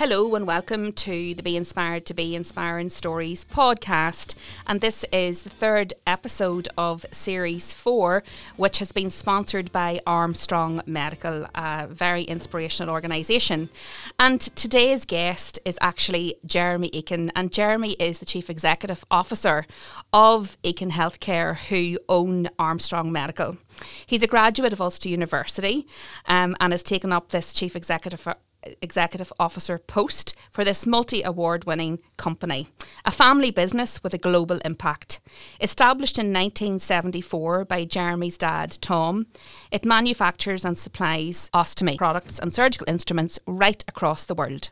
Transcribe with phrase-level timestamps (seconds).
[0.00, 4.34] Hello and welcome to the Be Inspired to Be Inspiring Stories podcast.
[4.66, 8.22] And this is the third episode of Series 4,
[8.56, 13.68] which has been sponsored by Armstrong Medical, a very inspirational organisation.
[14.18, 17.30] And today's guest is actually Jeremy Eakin.
[17.36, 19.66] And Jeremy is the Chief Executive Officer
[20.14, 23.58] of Eakin Healthcare, who own Armstrong Medical.
[24.06, 25.86] He's a graduate of Ulster University
[26.24, 28.26] um, and has taken up this Chief Executive
[28.82, 32.68] executive officer post for this multi award winning company,
[33.04, 35.20] a family business with a global impact.
[35.60, 39.26] Established in 1974 by Jeremy's dad, Tom,
[39.70, 44.70] it manufactures and supplies ostomy products and surgical instruments right across the world.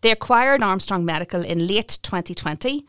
[0.00, 2.86] They acquired Armstrong Medical in late 2020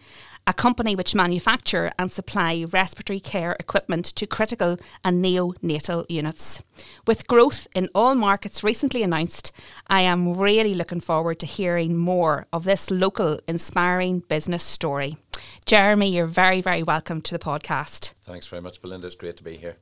[0.49, 6.63] a company which manufacture and supply respiratory care equipment to critical and neonatal units.
[7.05, 9.51] With growth in all markets recently announced,
[9.85, 15.17] I am really looking forward to hearing more of this local inspiring business story.
[15.67, 18.13] Jeremy, you're very, very welcome to the podcast.
[18.29, 19.07] Thanks very much, Belinda.
[19.07, 19.77] It's great to be here.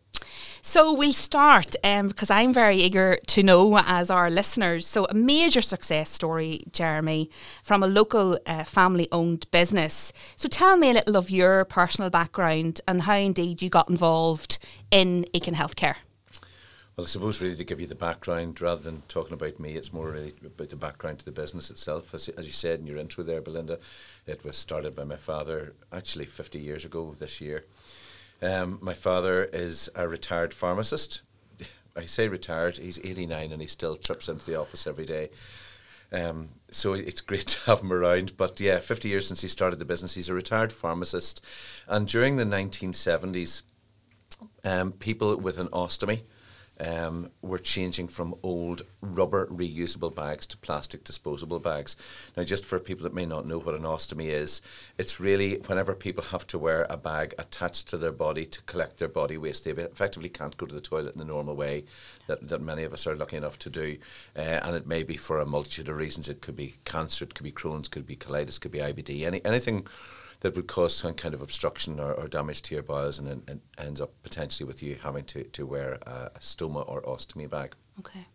[0.62, 4.88] So we'll start um, because I'm very eager to know, as our listeners.
[4.88, 7.30] So a major success story, Jeremy,
[7.62, 10.14] from a local uh, family-owned business.
[10.38, 14.60] So tell me a little of your personal background and how indeed you got involved
[14.92, 15.96] in Eakin Healthcare.
[16.96, 19.92] Well, I suppose really to give you the background rather than talking about me, it's
[19.92, 22.14] more really about the background to the business itself.
[22.14, 23.78] As, as you said in your intro there, Belinda,
[24.26, 27.66] it was started by my father actually 50 years ago this year.
[28.42, 31.22] Um, my father is a retired pharmacist.
[31.96, 35.30] I say retired, he's 89 and he still trips into the office every day.
[36.12, 38.38] Um, so it's great to have him around.
[38.38, 40.14] But yeah, 50 years since he started the business.
[40.14, 41.44] He's a retired pharmacist.
[41.88, 43.64] And during the 1970s,
[44.64, 46.22] um, people with an ostomy,
[46.80, 51.96] um, we're changing from old rubber reusable bags to plastic disposable bags.
[52.36, 54.62] Now, just for people that may not know what an ostomy is,
[54.98, 58.98] it's really whenever people have to wear a bag attached to their body to collect
[58.98, 61.84] their body waste, they effectively can't go to the toilet in the normal way
[62.28, 63.98] that, that many of us are lucky enough to do.
[64.36, 66.30] Uh, and it may be for a multitude of reasons.
[66.30, 68.80] It could be cancer, it could be Crohn's, it could be colitis, it could be
[68.80, 69.88] IBD, any, anything
[70.42, 73.62] that would cause some kind of obstruction or, or damage to your bowels and, and,
[73.78, 77.74] ends up potentially with you having to, to wear a, a stoma or ostomy bag.
[78.00, 78.26] Okay.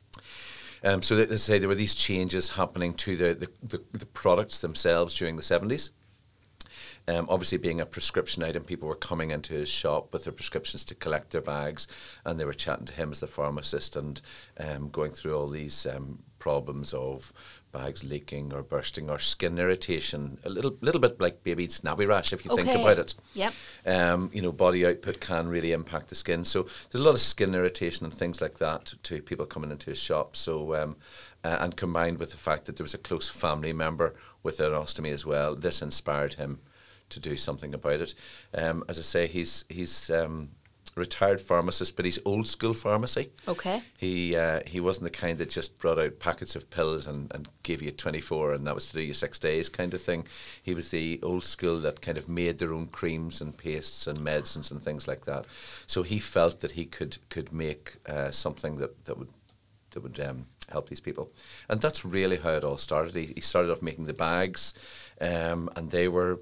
[0.85, 4.59] Um, so, let's say there were these changes happening to the, the, the, the products
[4.59, 5.91] themselves during the 70s.
[7.09, 10.85] Um, obviously, being a prescription item, people were coming into his shop with their prescriptions
[10.87, 11.89] to collect their bags,
[12.25, 14.21] and they were chatting to him as the pharmacist and
[14.59, 17.33] um, going through all these um, problems of
[17.73, 20.39] bags leaking or bursting or skin irritation.
[20.45, 22.65] A little, little bit like baby snabby rash, if you okay.
[22.65, 23.15] think about it.
[23.35, 23.55] Yep.
[23.87, 26.45] Um, you know, body output can really impact the skin.
[26.45, 29.91] So there's a lot of skin irritation and things like that to people coming into
[29.91, 30.37] his shop.
[30.37, 30.97] So um,
[31.43, 34.73] uh, and combined with the fact that there was a close family member with an
[34.73, 36.61] ostomy as well, this inspired him
[37.13, 38.15] to do something about it.
[38.55, 40.51] Um, as I say, he's he's um,
[40.95, 43.31] retired pharmacist, but he's old school pharmacy.
[43.49, 43.83] Okay.
[43.97, 47.49] He uh, he wasn't the kind that just brought out packets of pills and, and
[47.63, 50.27] gave you 24 and that was to do you six days kind of thing.
[50.63, 54.21] He was the old school that kind of made their own creams and pastes and
[54.21, 55.47] medicines and things like that.
[55.87, 59.29] So he felt that he could could make uh, something that, that would
[59.93, 61.31] that would um, help these people.
[61.69, 63.15] And that's really how it all started.
[63.15, 64.73] He, he started off making the bags,
[65.21, 66.41] um, and they were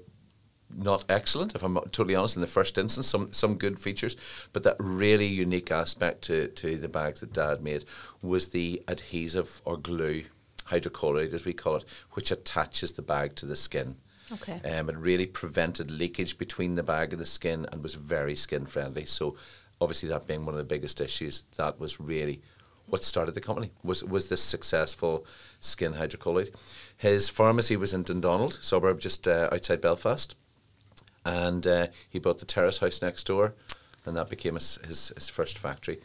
[0.77, 4.15] not excellent, if I'm totally honest, in the first instance, some, some good features,
[4.53, 7.85] but that really unique aspect to, to the bags that Dad made
[8.21, 10.23] was the adhesive or glue,
[10.67, 13.95] hydrocolloid as we call it, which attaches the bag to the skin.
[14.31, 14.61] Okay.
[14.63, 18.65] Um, it really prevented leakage between the bag and the skin and was very skin
[18.65, 19.03] friendly.
[19.03, 19.35] So,
[19.81, 22.41] obviously, that being one of the biggest issues, that was really
[22.85, 25.25] what started the company was was this successful
[25.59, 26.53] skin hydrocolloid.
[26.97, 30.35] His pharmacy was in Dundonald, suburb just uh, outside Belfast
[31.25, 33.53] and uh, he bought the terrace house next door,
[34.05, 35.99] and that became his his, his first factory.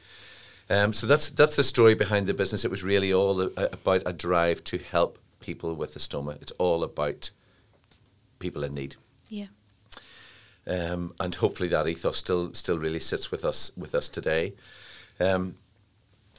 [0.69, 2.64] Um, so that's that's the story behind the business.
[2.64, 6.41] It was really all a, about a drive to help people with the stoma.
[6.43, 7.31] It's all about
[8.38, 8.96] people in need.
[9.29, 9.46] Yeah.
[10.67, 14.55] Um, and hopefully that ethos still still really sits with us with us today.
[15.20, 15.56] Um,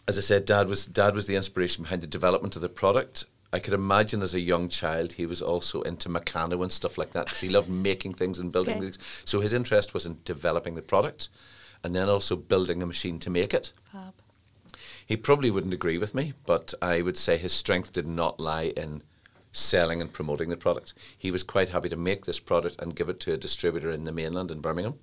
[0.08, 3.26] as I said, Dad was Dad was the inspiration behind the development of the product.
[3.52, 7.12] I could imagine as a young child he was also into Meccano and stuff like
[7.12, 8.86] that because he loved making things and building okay.
[8.86, 9.24] things.
[9.26, 11.30] So his interest was in developing the product
[11.84, 13.72] and then also building a machine to make it.
[13.92, 14.14] Fab.
[15.06, 18.74] He probably wouldn't agree with me, but I would say his strength did not lie
[18.76, 19.04] in
[19.54, 20.94] selling and promoting the product.
[21.18, 24.04] He was quite happy to make this product and give it to a distributor in
[24.04, 24.96] the mainland in Birmingham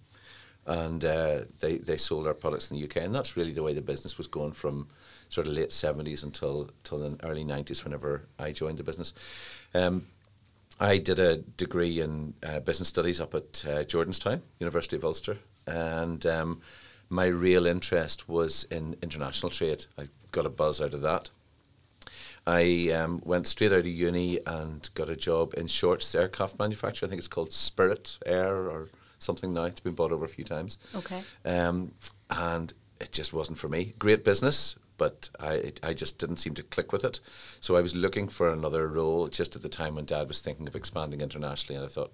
[0.67, 3.75] and uh, they they sold our products in the UK, and that's really the way
[3.75, 4.88] the business was going from
[5.34, 7.84] sort of late seventies until till the early nineties.
[7.84, 9.12] Whenever I joined the business,
[9.75, 10.06] um,
[10.78, 15.38] I did a degree in uh, business studies up at uh, Jordanstown University of Ulster,
[15.66, 16.60] and um,
[17.08, 19.86] my real interest was in international trade.
[19.98, 21.31] I got a buzz out of that.
[22.46, 27.06] I um, went straight out of uni and got a job in Shorts aircraft manufacturer.
[27.06, 28.88] I think it's called Spirit Air or
[29.19, 29.64] something now.
[29.64, 30.78] It's been bought over a few times.
[30.94, 31.22] Okay.
[31.44, 31.92] Um,
[32.28, 33.94] and it just wasn't for me.
[33.98, 37.20] Great business, but I I just didn't seem to click with it.
[37.61, 40.67] So I was looking for another role just at the time when Dad was thinking
[40.67, 42.12] of expanding internationally, and I thought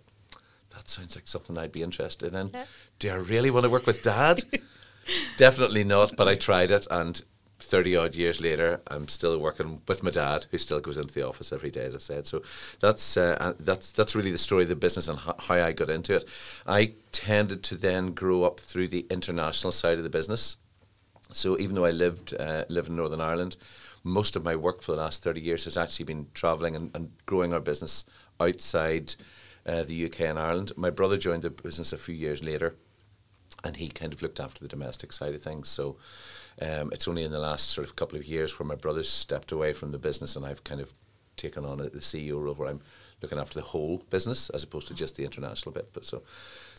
[0.74, 2.50] that sounds like something I'd be interested in.
[2.52, 2.64] Yeah.
[2.98, 4.44] Do I really want to work with Dad?
[5.36, 6.16] Definitely not.
[6.16, 7.22] But I tried it, and
[7.58, 11.26] thirty odd years later, I'm still working with my dad, who still goes into the
[11.26, 12.26] office every day, as I said.
[12.26, 12.42] So
[12.80, 15.72] that's uh, uh, that's that's really the story of the business and ho- how I
[15.72, 16.24] got into it.
[16.66, 20.56] I tended to then grow up through the international side of the business.
[21.32, 23.56] So even though I lived uh, live in Northern Ireland,
[24.02, 27.12] most of my work for the last thirty years has actually been travelling and, and
[27.26, 28.04] growing our business
[28.40, 29.14] outside
[29.66, 30.72] uh, the UK and Ireland.
[30.76, 32.74] My brother joined the business a few years later,
[33.64, 35.68] and he kind of looked after the domestic side of things.
[35.68, 35.96] So
[36.60, 39.52] um, it's only in the last sort of couple of years where my brother's stepped
[39.52, 40.92] away from the business, and I've kind of
[41.36, 42.80] taken on the CEO role where I'm
[43.22, 45.90] looking after the whole business as opposed to just the international bit.
[45.92, 46.22] But so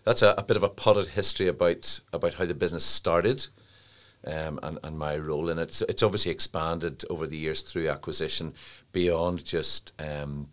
[0.04, 3.48] that's a, a bit of a potted history about about how the business started
[4.26, 5.74] um, and, and my role in it.
[5.74, 8.54] So it's obviously expanded over the years through acquisition
[8.92, 10.48] beyond just um,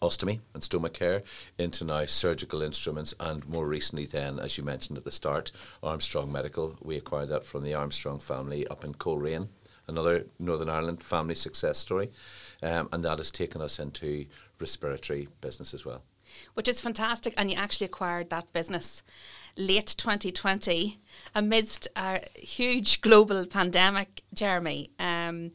[0.00, 1.22] ostomy and stoma care
[1.58, 5.50] into now surgical instruments and more recently then, as you mentioned at the start,
[5.82, 6.76] Armstrong Medical.
[6.82, 9.48] We acquired that from the Armstrong family up in Coleraine,
[9.86, 12.10] another Northern Ireland family success story.
[12.62, 14.26] Um, and that has taken us into
[14.58, 16.02] respiratory business as well.
[16.54, 17.34] Which is fantastic.
[17.36, 19.02] And you actually acquired that business
[19.56, 21.00] late 2020
[21.34, 24.90] amidst a huge global pandemic, Jeremy.
[24.98, 25.52] Um,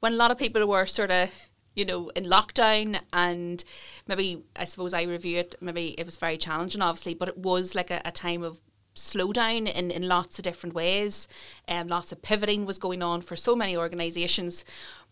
[0.00, 1.30] when a lot of people were sort of,
[1.74, 3.62] you know, in lockdown and
[4.06, 7.74] maybe, I suppose I review it, maybe it was very challenging, obviously, but it was
[7.74, 8.58] like a, a time of
[8.94, 11.28] slowdown in, in lots of different ways.
[11.68, 14.64] Um, lots of pivoting was going on for so many organisations.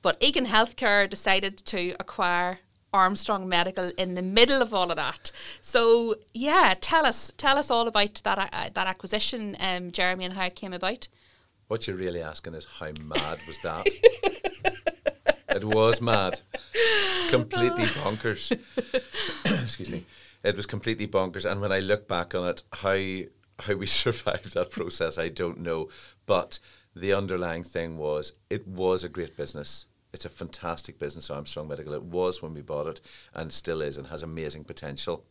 [0.03, 2.61] But Eakin Healthcare decided to acquire
[2.93, 5.33] Armstrong Medical in the middle of all of that.
[5.61, 10.35] So yeah, tell us tell us all about that uh, that acquisition, um, Jeremy, and
[10.35, 11.09] how it came about.
[11.69, 13.87] What you're really asking is how mad was that?
[15.49, 16.41] it was mad.
[17.29, 18.51] Completely bonkers.
[19.45, 20.05] Excuse me.
[20.43, 21.49] It was completely bonkers.
[21.49, 22.99] And when I look back on it, how
[23.61, 25.89] how we survived that process, I don't know.
[26.27, 26.59] But
[26.95, 29.87] the underlying thing was it was a great business.
[30.13, 31.95] It's a fantastic business, Armstrong Medical.
[31.95, 33.01] It was when we bought it
[33.35, 35.25] and still is and has amazing potential.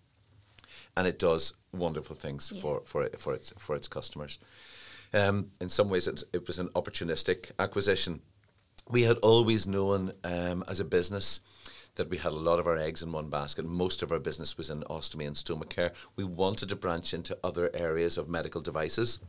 [0.96, 2.62] And it does wonderful things Yeah.
[2.62, 4.40] for, for, it, for, its, for its customers.
[5.14, 8.22] Um, in some ways, it's, it was an opportunistic acquisition.
[8.88, 11.42] We had always known um, as a business
[11.96, 13.66] that we had a lot of our eggs in one basket.
[13.66, 15.92] Most of our business was in ostomy and stoma care.
[16.16, 19.20] We wanted to branch into other areas of medical devices.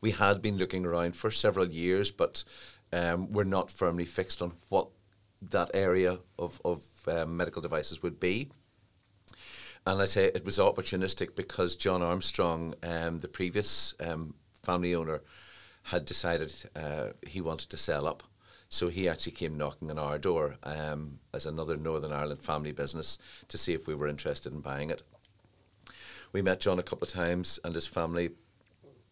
[0.00, 2.44] We had been looking around for several years, but
[2.92, 4.88] um, we're not firmly fixed on what
[5.50, 8.50] that area of, of um, medical devices would be.
[9.86, 15.22] And I say it was opportunistic because John Armstrong, um, the previous um, family owner,
[15.84, 18.22] had decided uh, he wanted to sell up.
[18.68, 23.18] So he actually came knocking on our door um, as another Northern Ireland family business
[23.48, 25.02] to see if we were interested in buying it.
[26.32, 28.30] We met John a couple of times and his family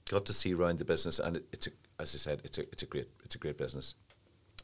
[0.09, 1.71] got to see around the business, and it, it's a,
[2.01, 3.95] as I said, it's a it's a great it's a great business.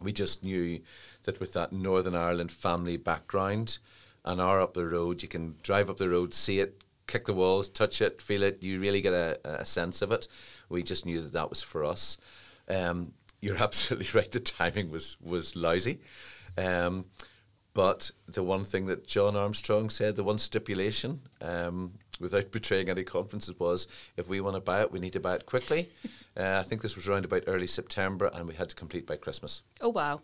[0.00, 0.80] We just knew
[1.24, 3.78] that with that Northern Ireland family background,
[4.24, 7.32] and are up the road, you can drive up the road, see it, kick the
[7.32, 8.62] walls, touch it, feel it.
[8.62, 10.28] You really get a, a sense of it.
[10.68, 12.18] We just knew that that was for us.
[12.68, 14.30] Um, you're absolutely right.
[14.30, 16.00] The timing was was lousy.
[16.58, 17.06] Um,
[17.74, 23.04] but the one thing that John Armstrong said, the one stipulation, um, without betraying any
[23.04, 25.90] confidences, was if we want to buy it, we need to buy it quickly.
[26.36, 29.16] Uh, I think this was around about early September, and we had to complete by
[29.16, 29.62] Christmas.
[29.80, 30.20] Oh wow.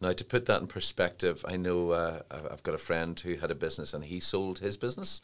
[0.00, 3.50] Now, to put that in perspective, I know uh, I've got a friend who had
[3.50, 5.22] a business and he sold his business,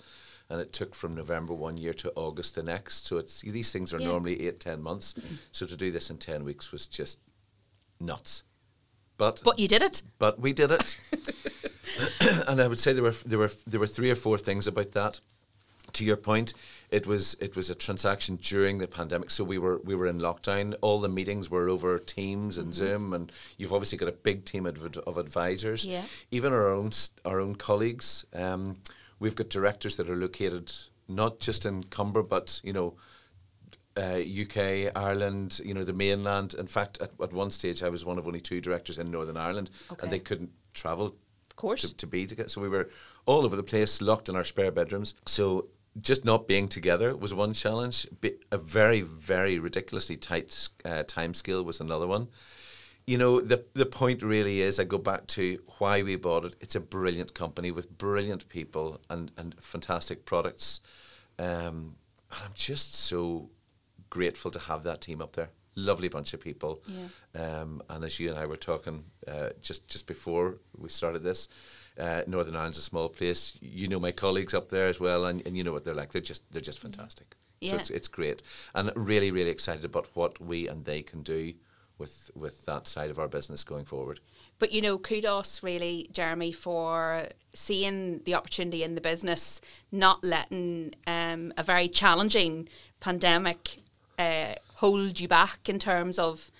[0.48, 3.06] and it took from November one year to August the next.
[3.06, 4.08] So it's these things are Yeah.
[4.08, 5.14] normally eight, ten months.
[5.50, 7.18] So to do this in ten weeks was just
[8.00, 8.44] nuts.
[9.18, 10.02] But But you did it.
[10.18, 10.96] but we did it.
[12.48, 14.92] and I would say there were there were there were three or four things about
[14.92, 15.20] that.
[15.94, 16.54] To your point,
[16.90, 20.18] it was it was a transaction during the pandemic, so we were we were in
[20.18, 20.74] lockdown.
[20.80, 24.64] All the meetings were over Teams and Zoom, and you've obviously got a big team
[24.66, 25.84] of, of advisors.
[25.84, 26.04] Yeah.
[26.30, 26.90] Even our own
[27.24, 28.24] our own colleagues.
[28.32, 28.78] Um,
[29.18, 30.72] we've got directors that are located
[31.08, 32.94] not just in Comber, but you know
[33.96, 36.54] uh, UK, Ireland, you know, the mainland.
[36.54, 39.36] In fact, at, at one stage, I was one of only two directors in Northern
[39.36, 40.02] Ireland, Okay.
[40.02, 41.06] and they couldn't travel
[41.50, 41.82] Of course.
[41.82, 42.48] to, to be together.
[42.48, 42.88] So we were
[43.26, 45.14] all over the place, locked in our spare bedrooms.
[45.26, 45.66] So
[46.00, 48.06] just not being together was one challenge.
[48.50, 52.28] A very, very ridiculously tight uh, time scale was another one.
[53.06, 56.56] You know, the the point really is I go back to why we bought it.
[56.60, 60.80] It's a brilliant company with brilliant people and, and fantastic products.
[61.38, 61.96] Um,
[62.30, 63.50] and I'm just so
[64.08, 65.50] grateful to have that team up there.
[65.74, 66.82] Lovely bunch of people.
[66.86, 67.60] Yeah.
[67.60, 71.48] Um, and as you and I were talking uh, just just before we started this,
[71.98, 73.56] uh, Northern Ireland's a small place.
[73.60, 76.12] You know my colleagues up there as well, and, and you know what they're like.
[76.12, 77.36] They're just they're just fantastic.
[77.60, 77.70] Yeah.
[77.70, 78.42] So it's it's great,
[78.74, 81.54] and really really excited about what we and they can do
[81.98, 84.20] with with that side of our business going forward.
[84.58, 90.94] But you know, kudos really, Jeremy, for seeing the opportunity in the business, not letting
[91.06, 92.68] um, a very challenging
[93.00, 93.78] pandemic
[94.18, 96.50] uh, hold you back in terms of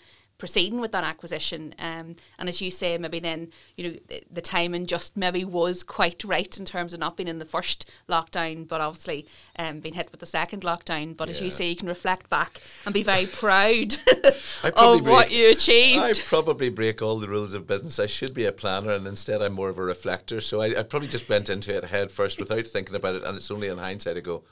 [0.42, 1.72] proceeding with that acquisition.
[1.78, 5.84] Um, and as you say, maybe then you know the, the timing just maybe was
[5.84, 9.24] quite right in terms of not being in the first lockdown, but obviously
[9.56, 11.16] um, being hit with the second lockdown.
[11.16, 13.98] But as you say, you can reflect back and be very proud
[14.64, 16.02] of what you achieved.
[16.02, 18.00] I probably break all the rules of business.
[18.00, 20.40] I should be a planner, and instead I'm more of a reflector.
[20.40, 23.36] So I, I probably just went into it head first without thinking about it, and
[23.36, 24.42] it's only in hindsight I go,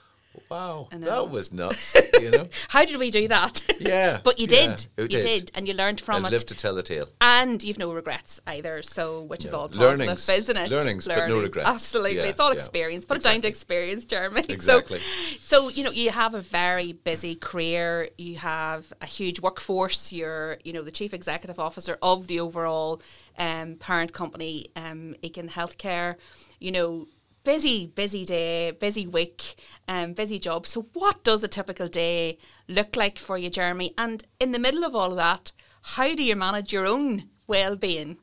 [0.49, 2.49] "Wow, that was nuts," you know.
[2.69, 3.63] How did we do that?
[3.81, 4.87] Yeah, but you did.
[4.97, 5.23] we you did.
[5.25, 5.51] did.
[5.55, 6.33] and you learned from I it.
[6.33, 7.09] live to tell the tale.
[7.21, 9.59] and you've no regrets either, so which is No.
[9.59, 10.29] all positive, Learnings.
[10.29, 10.71] isn't it?
[10.71, 11.69] Learnings, but no regrets.
[11.69, 12.61] Absolutely, Yeah, it's all yeah.
[12.61, 13.05] experience.
[13.05, 14.43] Put it down to experience, Jeremy.
[14.49, 15.01] Exactly.
[15.41, 18.09] So, so you know, you have a very busy career.
[18.19, 20.13] You have a huge workforce.
[20.13, 23.01] You're, you know, the chief executive officer of the overall
[23.39, 26.17] um, parent company, um, Eakin Healthcare.
[26.61, 27.07] You know.
[27.51, 29.57] Busy, busy day, busy week,
[29.89, 30.69] um, busy job.
[30.69, 32.39] So, what does a typical day
[32.69, 33.93] look like for you, Jeremy?
[33.99, 35.51] And in the middle of all of that,
[35.83, 38.19] how do you manage your own well-being?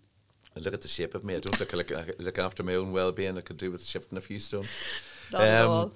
[0.55, 1.35] And look at the shape of me.
[1.35, 3.37] I don't look I look after my own well-being.
[3.37, 4.63] I could do with shifting a few stone.
[5.33, 5.93] Not at Um, all.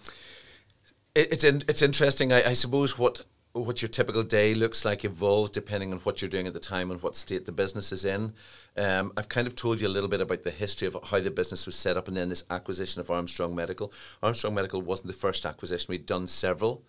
[1.15, 2.33] It, it's in, it's interesting.
[2.33, 3.21] I, I suppose what
[3.53, 6.89] what your typical day looks like evolves depending on what you're doing at the time
[6.89, 8.33] and what state the business is in.
[8.77, 11.31] Um, I've kind of told you a little bit about the history of how the
[11.31, 13.91] business was set up and then this acquisition of Armstrong Medical.
[14.23, 16.83] Armstrong Medical wasn't the first acquisition; we'd done several,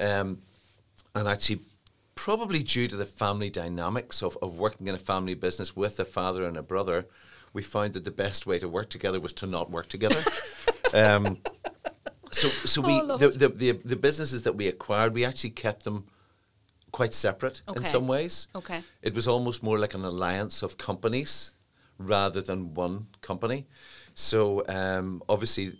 [0.00, 0.42] um,
[1.14, 1.60] and actually.
[2.16, 6.04] Probably due to the family dynamics of, of working in a family business with a
[6.04, 7.06] father and a brother,
[7.54, 10.22] we found that the best way to work together was to not work together.
[10.92, 11.38] um,
[12.30, 15.50] so, so we Oh, I the, the, the the businesses that we acquired, we actually
[15.50, 16.06] kept them
[16.92, 18.48] quite separate in some ways.
[18.54, 18.82] Okay.
[19.02, 21.54] It was almost more like an alliance of companies
[21.98, 23.66] rather than one company.
[24.14, 25.78] So um, obviously,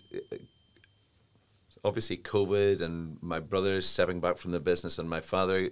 [1.85, 5.71] obviously COVID and my brother stepping back from the business and my father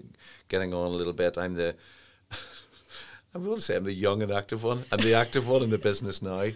[0.48, 1.38] getting on a little bit.
[1.38, 1.76] I'm the
[3.34, 4.84] I will say I'm the young and active one.
[4.90, 6.50] I'm the active one in the business now.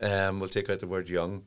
[0.00, 1.44] Um, we'll take out the word young.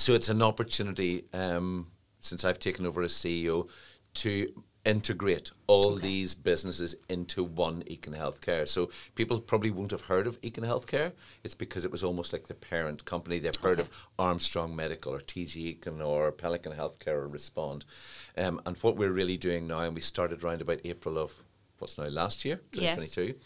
[0.00, 1.88] So it's an opportunity um,
[2.20, 3.68] since I've taken over as CEO
[4.14, 4.48] to
[4.86, 8.66] integrate all these businesses into one Eakin Healthcare.
[8.66, 11.12] So people probably won't have heard of Eakin Healthcare.
[11.44, 13.38] It's because it was almost like the parent company.
[13.38, 17.84] They've heard of Armstrong Medical or TG Eakin or Pelican Healthcare or Respond.
[18.38, 21.34] Um, and what we're really doing now, and we started around about April of
[21.78, 22.96] what's now last year, Yes.
[23.12, 23.38] 2022,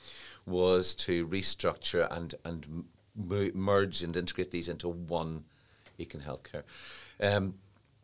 [0.46, 5.44] was to restructure and and m- merge and integrate these into one
[5.98, 6.62] Eakin Healthcare.
[7.20, 7.54] Um,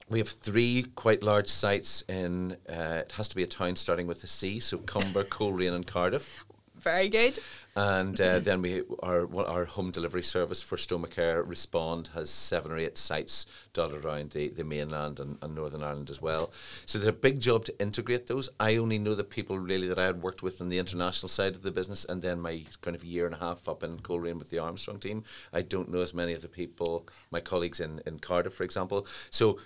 [0.09, 2.57] we have three quite large sites in.
[2.69, 5.87] Uh, it has to be a town starting with a C, so Comber, Coleraine, and
[5.87, 6.45] Cardiff.
[6.81, 7.39] Very good.
[7.77, 12.79] And uh, then we our our home delivery service for Stomacare Respond has seven or
[12.79, 16.53] eight sites dotted around the, the mainland and, and Northern Ireland as well.
[16.87, 18.49] So there's a big job to integrate those.
[18.59, 21.55] I only know the people really that I had worked with on the international side
[21.55, 24.39] of the business, and then my kind of year and a half up in Coleraine
[24.39, 25.23] with the Armstrong team.
[25.53, 29.07] I don't know as many of the people, my colleagues in, in Cardiff, for example.
[29.31, 29.59] So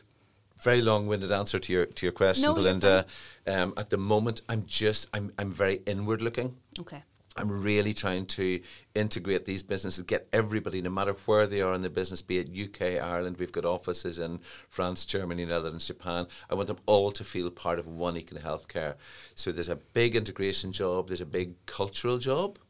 [0.62, 3.06] very long-winded answer to your to your question, No, Belinda.
[3.46, 6.56] Um, at the moment, I'm just I'm I'm very inward looking.
[6.78, 7.02] Okay.
[7.36, 8.60] I'm really trying to
[8.94, 12.48] integrate these businesses, get everybody, no matter where they are in the business, be it
[12.48, 16.28] UK, Ireland, we've got offices in France, Germany, Netherlands, Japan.
[16.48, 18.94] I want them all to feel part of one Eakin Healthcare.
[19.34, 22.60] So there's a big integration job, there's a big cultural job.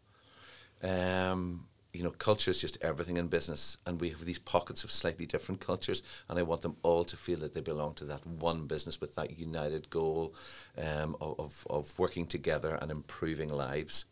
[0.83, 4.91] Um, you know, culture is just everything in business, and we have these pockets of
[4.91, 8.27] slightly different cultures, and I want them all to feel that they belong to that
[8.27, 10.35] one business with that united goal
[10.77, 14.07] um, of, of, of working together and improving lives.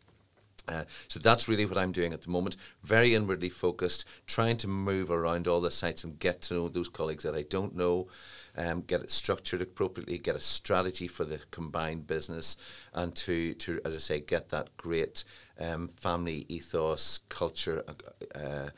[0.67, 2.55] Uh, so that's really what I'm doing at the moment.
[2.83, 6.89] Very inwardly focused, trying to move around all the sites and get to know those
[6.89, 8.07] colleagues that I don't know,
[8.55, 12.55] um, get it structured appropriately, get a strategy for the combined business,
[12.93, 15.23] and to, to as I say, get that great
[15.59, 18.69] um, family ethos, culture, uh, uh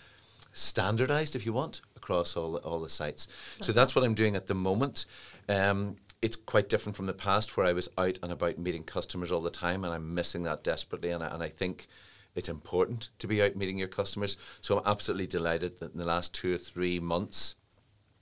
[0.56, 3.28] standardized, if you want, across all, all the sites.
[3.60, 5.06] So that's what I'm doing at the moment.
[5.50, 9.32] Um, it's quite different from the past where I was out and about meeting customers
[9.32, 11.12] all the time, and I'm missing that desperately.
[11.12, 11.86] And I, and I think
[12.34, 14.36] it's important to be out meeting your customers.
[14.60, 17.54] So I'm absolutely delighted that in the last two or three months,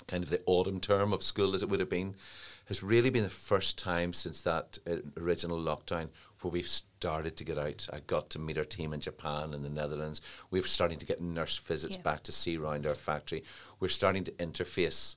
[0.06, 2.18] kind of the autumn term of school as it would have been,
[2.66, 6.10] has really been the first time since that uh, original lockdown
[6.42, 7.88] where we've started to get out.
[7.94, 10.20] I got to meet our team in Japan and the Netherlands.
[10.52, 12.02] We're starting to get nurse visits yeah.
[12.02, 13.46] back to see around our factory.
[13.80, 15.16] We're starting to interface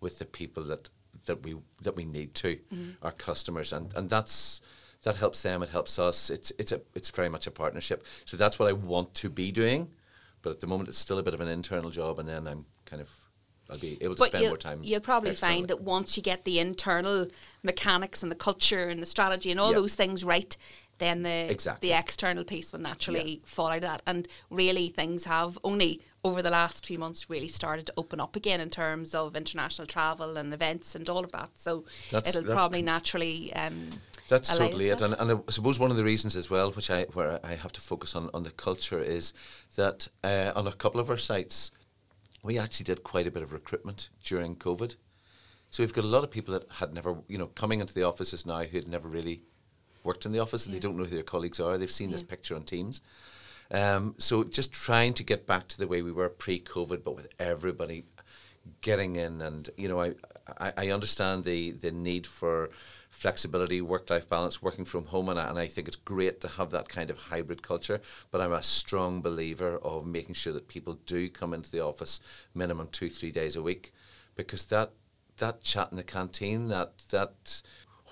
[0.00, 0.90] with the people that
[1.26, 2.90] that we that we need to mm-hmm.
[3.02, 4.60] our customers and and that's
[5.02, 8.36] that helps them it helps us it's it's a it's very much a partnership so
[8.36, 9.90] that's what I want to be doing
[10.42, 12.66] but at the moment it's still a bit of an internal job and then I'm
[12.84, 13.10] kind of
[13.70, 14.80] I'll be able to but spend more time.
[14.82, 15.60] You'll probably externally.
[15.60, 17.28] find that once you get the internal
[17.62, 19.76] mechanics and the culture and the strategy and all yep.
[19.76, 20.54] those things right,
[20.98, 21.88] then the exactly.
[21.88, 23.38] the external piece will naturally yeah.
[23.44, 24.02] fall out of that.
[24.06, 28.34] And really, things have only over the last few months really started to open up
[28.34, 31.50] again in terms of international travel and events and all of that.
[31.54, 33.52] So that's, it'll that's probably naturally.
[33.52, 33.90] Um,
[34.26, 37.04] that's totally it, and, and I suppose one of the reasons as well, which I
[37.12, 39.34] where I have to focus on on the culture, is
[39.76, 41.70] that uh, on a couple of our sites,
[42.42, 44.96] we actually did quite a bit of recruitment during COVID.
[45.68, 48.04] So we've got a lot of people that had never, you know, coming into the
[48.04, 49.42] offices now who had never really
[50.04, 51.76] worked in the office, and they don't know who their colleagues are.
[51.76, 52.14] They've seen yeah.
[52.14, 53.02] this picture on Teams.
[53.70, 57.28] Um, so just trying to get back to the way we were pre-COVID, but with
[57.38, 58.04] everybody
[58.80, 60.14] getting in, and you know, I
[60.58, 62.70] I, I understand the the need for
[63.10, 66.48] flexibility, work life balance, working from home, and I, and I think it's great to
[66.48, 68.00] have that kind of hybrid culture.
[68.30, 72.20] But I'm a strong believer of making sure that people do come into the office
[72.54, 73.92] minimum two three days a week,
[74.34, 74.90] because that
[75.38, 77.62] that chat in the canteen, that that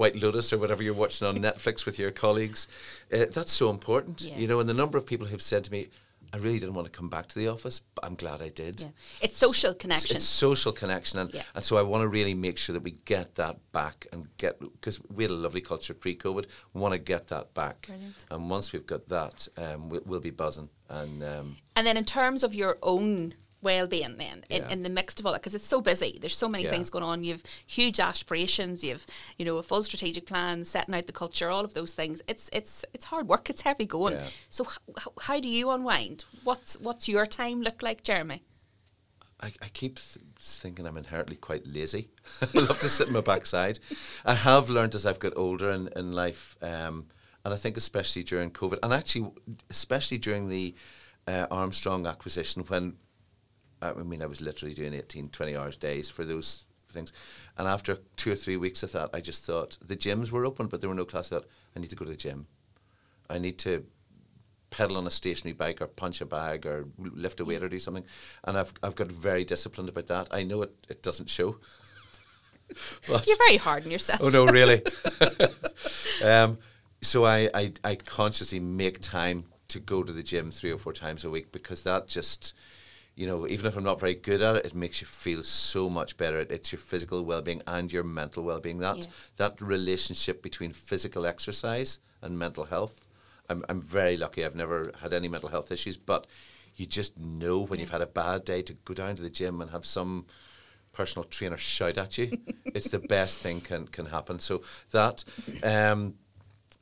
[0.03, 2.67] White Lotus or whatever you're watching on Netflix with your colleagues.
[3.13, 4.37] Uh, that's so important, yeah.
[4.37, 4.59] you know.
[4.59, 5.91] And the number of people who've said to me,
[6.33, 8.81] I really didn't want to come back to the office, but I'm glad I did.
[8.81, 8.89] Yeah.
[9.21, 10.17] It's social connection.
[10.17, 11.43] It's, it's social connection, and, yeah.
[11.55, 14.59] and so I want to really make sure that we get that back and get
[14.59, 16.47] because we had a lovely culture pre-COVID.
[16.75, 18.25] Want to get that back, Brilliant.
[18.29, 20.69] and once we've got that, um, we'll, we'll, be buzzing.
[20.89, 24.69] And um, and then in terms of your own well-being then in, yeah.
[24.69, 26.71] in the mix of all that because it's so busy there's so many yeah.
[26.71, 29.07] things going on you've huge aspirations you've
[29.39, 32.51] you know a full strategic plan setting out the culture all of those things it's
[32.53, 34.27] it's it's hard work it's heavy going yeah.
[34.51, 38.43] so h- how do you unwind what's what's your time look like Jeremy
[39.43, 42.11] I, I keep th- thinking I'm inherently quite lazy.
[42.41, 43.81] I love to sit in my backside.
[44.25, 47.07] I have learned as I've got older in, in life, um,
[47.45, 49.33] and I think especially during COVID, and actually
[49.69, 50.77] especially during the
[51.27, 52.95] uh, Armstrong acquisition, when
[53.83, 57.13] I mean, I was literally doing 18, 20 hours days for those things.
[57.59, 60.67] And after two or three weeks of that, I just thought the gyms were open,
[60.67, 61.43] but there were no classes.
[61.77, 62.47] I need to go to the gym.
[63.29, 63.85] I need to
[64.71, 67.79] pedal on a stationary bike or punch a bag or lift a weight or do
[67.79, 68.05] something.
[68.45, 70.29] And I've, I've got very disciplined about that.
[70.31, 71.59] I know it, it doesn't show.
[73.09, 74.21] but You're very hard on yourself.
[74.23, 74.83] Oh, no, really.
[76.25, 76.59] um,
[77.01, 80.93] so I, I, I consciously make time to go to the gym three or four
[80.93, 82.55] times a week because that just
[83.15, 85.91] you know, even if I'm not very good at it, it makes you feel so
[85.91, 86.41] much better.
[86.41, 88.79] It's your physical well-being and your mental well-being.
[88.79, 89.05] That yeah.
[89.37, 93.07] that relationship between physical exercise and mental health.
[93.49, 94.45] I'm I'm very lucky.
[94.45, 96.27] I've never had any mental health issues, but
[96.77, 99.61] you just know when you've had a bad day to go down to the gym
[99.61, 100.25] and have some
[100.93, 102.39] personal trainer shout at you.
[102.65, 104.39] it's the best thing can can happen.
[104.39, 105.25] So that
[105.63, 106.15] um,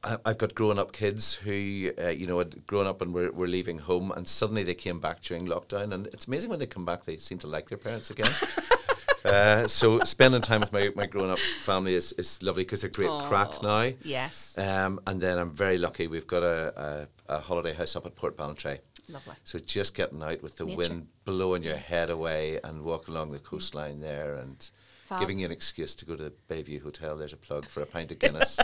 [0.02, 3.46] I've got grown up kids who, uh, you know, had grown up and were, were
[3.46, 5.92] leaving home, and suddenly they came back during lockdown.
[5.92, 8.30] And it's amazing when they come back, they seem to like their parents again.
[9.26, 12.88] uh, so spending time with my, my grown up family is, is lovely because they're
[12.88, 13.92] great Aww, crack now.
[14.02, 14.56] Yes.
[14.56, 16.06] Um, and then I'm very lucky.
[16.06, 18.78] We've got a, a, a holiday house up at Portballintrae.
[19.10, 19.34] Lovely.
[19.44, 20.76] So just getting out with the Nature.
[20.78, 24.70] wind blowing your head away and walking along the coastline there and
[25.06, 25.20] Fab.
[25.20, 27.16] giving you an excuse to go to the Bayview Hotel.
[27.16, 28.58] There's a plug for a pint of Guinness.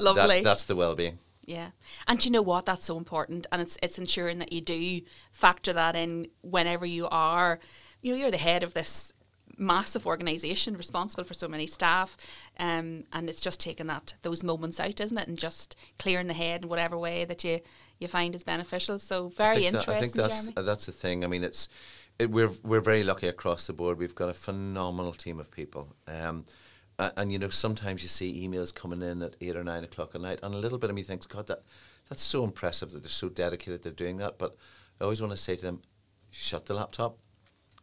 [0.00, 0.38] Lovely.
[0.38, 1.18] That, that's the well-being.
[1.44, 1.70] Yeah,
[2.06, 2.66] and you know what?
[2.66, 5.00] That's so important, and it's it's ensuring that you do
[5.32, 7.58] factor that in whenever you are,
[8.02, 9.14] you know, you're the head of this
[9.56, 12.18] massive organisation responsible for so many staff,
[12.58, 16.34] um, and it's just taking that those moments out, isn't it, and just clearing the
[16.34, 17.60] head in whatever way that you
[17.98, 18.98] you find is beneficial.
[18.98, 19.92] So very I interesting.
[19.92, 21.24] That, I think that's uh, that's the thing.
[21.24, 21.70] I mean, it's
[22.18, 23.98] it, we're we're very lucky across the board.
[23.98, 25.96] We've got a phenomenal team of people.
[26.06, 26.44] Um,
[26.98, 30.14] Uh, and you know, sometimes you see emails coming in at eight or nine o'clock
[30.14, 31.62] at night, and a little bit of me thinks, God, that
[32.08, 33.82] that's so impressive that they're so dedicated.
[33.82, 34.38] They're doing that.
[34.38, 34.56] But
[35.00, 35.82] I always want to say to them,
[36.30, 37.18] shut the laptop,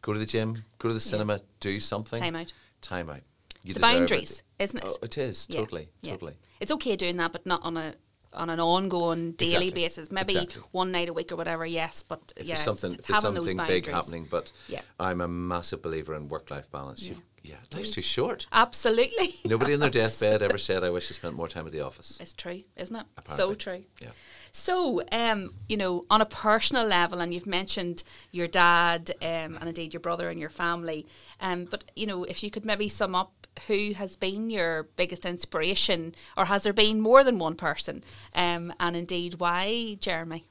[0.02, 2.20] go to the gym, go to the cinema, do something.
[2.20, 2.52] Time out.
[2.82, 3.22] Time out.
[3.64, 4.64] You It's the boundaries, it.
[4.64, 4.86] isn't it?
[4.88, 6.12] Oh, it is Yeah, totally, yeah.
[6.12, 6.34] totally.
[6.60, 7.96] It's okay doing that, but not on a
[8.34, 10.12] on an ongoing daily Exactly, basis.
[10.12, 10.62] Maybe exactly.
[10.72, 11.66] one night a week or whatever.
[11.66, 14.82] Yes, but If yeah, there's something, it's, if there's something big happening, but Yeah.
[15.00, 17.02] I'm a massive believer in work-life balance.
[17.04, 17.14] Yeah.
[17.14, 18.48] You, yeah, life's too short.
[18.52, 19.36] Absolutely.
[19.46, 22.18] Nobody in their deathbed ever said, "I wish I spent more time at the office."
[22.20, 23.06] It's true, isn't it?
[23.30, 23.84] So true.
[24.02, 24.10] Yeah.
[24.52, 29.68] So, um, you know, on a personal level, and you've mentioned your dad, um, and
[29.68, 31.06] indeed your brother and your family,
[31.42, 35.26] um, but you know, if you could maybe sum up who has been your biggest
[35.26, 38.04] inspiration, or has there been more than one person,
[38.34, 40.46] um, and indeed why, Jeremy?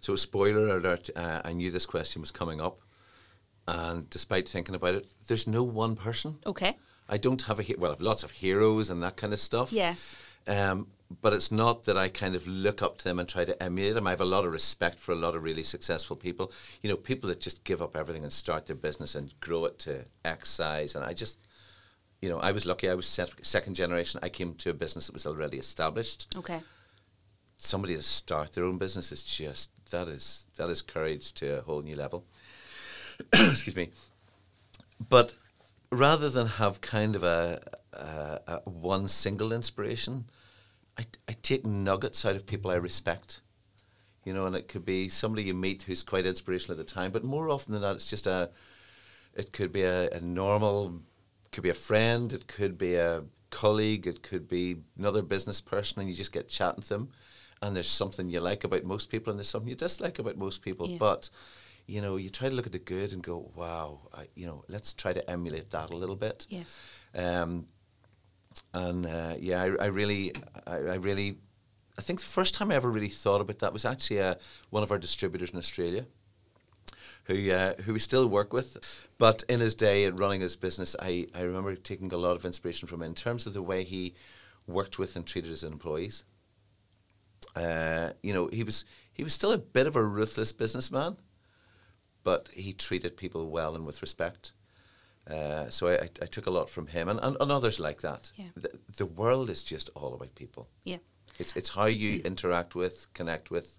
[0.00, 2.80] So, spoiler alert, uh, I knew this question was coming up.
[3.66, 6.38] And despite thinking about it, there's no one person.
[6.46, 6.76] Okay.
[7.08, 9.40] I don't have a, he- well, I have lots of heroes and that kind of
[9.40, 9.72] stuff.
[9.72, 10.14] Yes.
[10.46, 10.88] Um,
[11.22, 13.94] but it's not that I kind of look up to them and try to emulate
[13.94, 14.06] them.
[14.06, 16.50] I have a lot of respect for a lot of really successful people.
[16.82, 19.78] You know, people that just give up everything and start their business and grow it
[19.80, 20.94] to X size.
[20.94, 21.38] And I just,
[22.20, 22.88] you know, I was lucky.
[22.88, 24.20] I was sec- second generation.
[24.22, 26.34] I came to a business that was already established.
[26.36, 26.60] Okay.
[27.56, 31.62] Somebody to start their own business is just that is that is courage to a
[31.62, 32.24] whole new level.
[33.32, 33.90] Excuse me.
[35.08, 35.34] But
[35.90, 37.60] rather than have kind of a,
[37.92, 40.26] a, a one single inspiration,
[40.98, 43.40] I, I take nuggets out of people I respect.
[44.24, 47.10] You know, and it could be somebody you meet who's quite inspirational at the time,
[47.12, 48.50] but more often than that, it's just a.
[49.34, 51.00] It could be a, a normal,
[51.52, 56.00] could be a friend, it could be a colleague, it could be another business person,
[56.00, 57.08] and you just get chatting to them,
[57.60, 60.62] and there's something you like about most people, and there's something you dislike about most
[60.62, 60.96] people, Yeah.
[60.98, 61.28] but
[61.86, 64.64] you know, you try to look at the good and go, wow, I, you know,
[64.68, 66.46] let's try to emulate that a little bit.
[66.48, 66.78] Yes.
[67.14, 67.66] Um,
[68.72, 70.32] and uh, yeah, I, I really,
[70.66, 71.36] I, I really,
[71.98, 74.34] I think the first time I ever really thought about that was actually uh,
[74.70, 76.06] one of our distributors in Australia,
[77.24, 80.94] who uh, who we still work with, but in his day at running his business,
[81.00, 83.84] I, I remember taking a lot of inspiration from him in terms of the way
[83.84, 84.14] he
[84.66, 86.24] worked with and treated his employees.
[87.56, 91.16] Uh, you know, he was he was still a bit of a ruthless businessman,
[92.24, 94.52] but he treated people well and with respect.
[95.30, 98.00] Uh, so I, I, I took a lot from him and, and, and others like
[98.02, 98.32] that.
[98.36, 98.50] Yeah.
[98.56, 100.68] The, the world is just all about people.
[100.84, 100.98] Yeah.
[101.38, 103.78] It's it's how you interact with, connect with,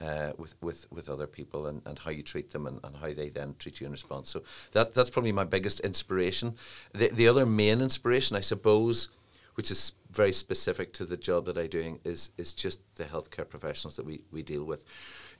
[0.00, 3.12] uh, with, with, with other people, and, and how you treat them, and, and how
[3.12, 4.28] they then treat you in response.
[4.30, 6.56] So that that's probably my biggest inspiration.
[6.92, 9.08] The the other main inspiration, I suppose,
[9.54, 13.48] which is very specific to the job that I'm doing, is is just the healthcare
[13.48, 14.84] professionals that we, we deal with,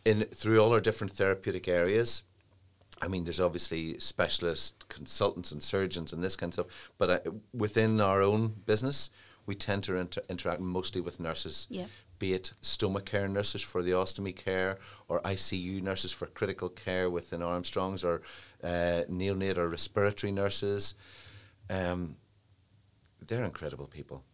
[0.05, 2.23] in through all our different therapeutic areas.
[3.01, 7.31] I mean, there's obviously specialist consultants and surgeons and this kind of stuff, but uh,
[7.55, 9.11] within our own business,
[9.47, 11.87] we tend to inter- interact mostly with nurses, Yeah.
[12.19, 17.09] be it stoma care nurses for the ostomy care, or ICU nurses for critical care
[17.09, 18.21] within Armstrongs, or
[18.63, 20.95] uh, neonate or respiratory nurses.
[21.71, 22.17] Um,
[23.27, 24.25] they're incredible people.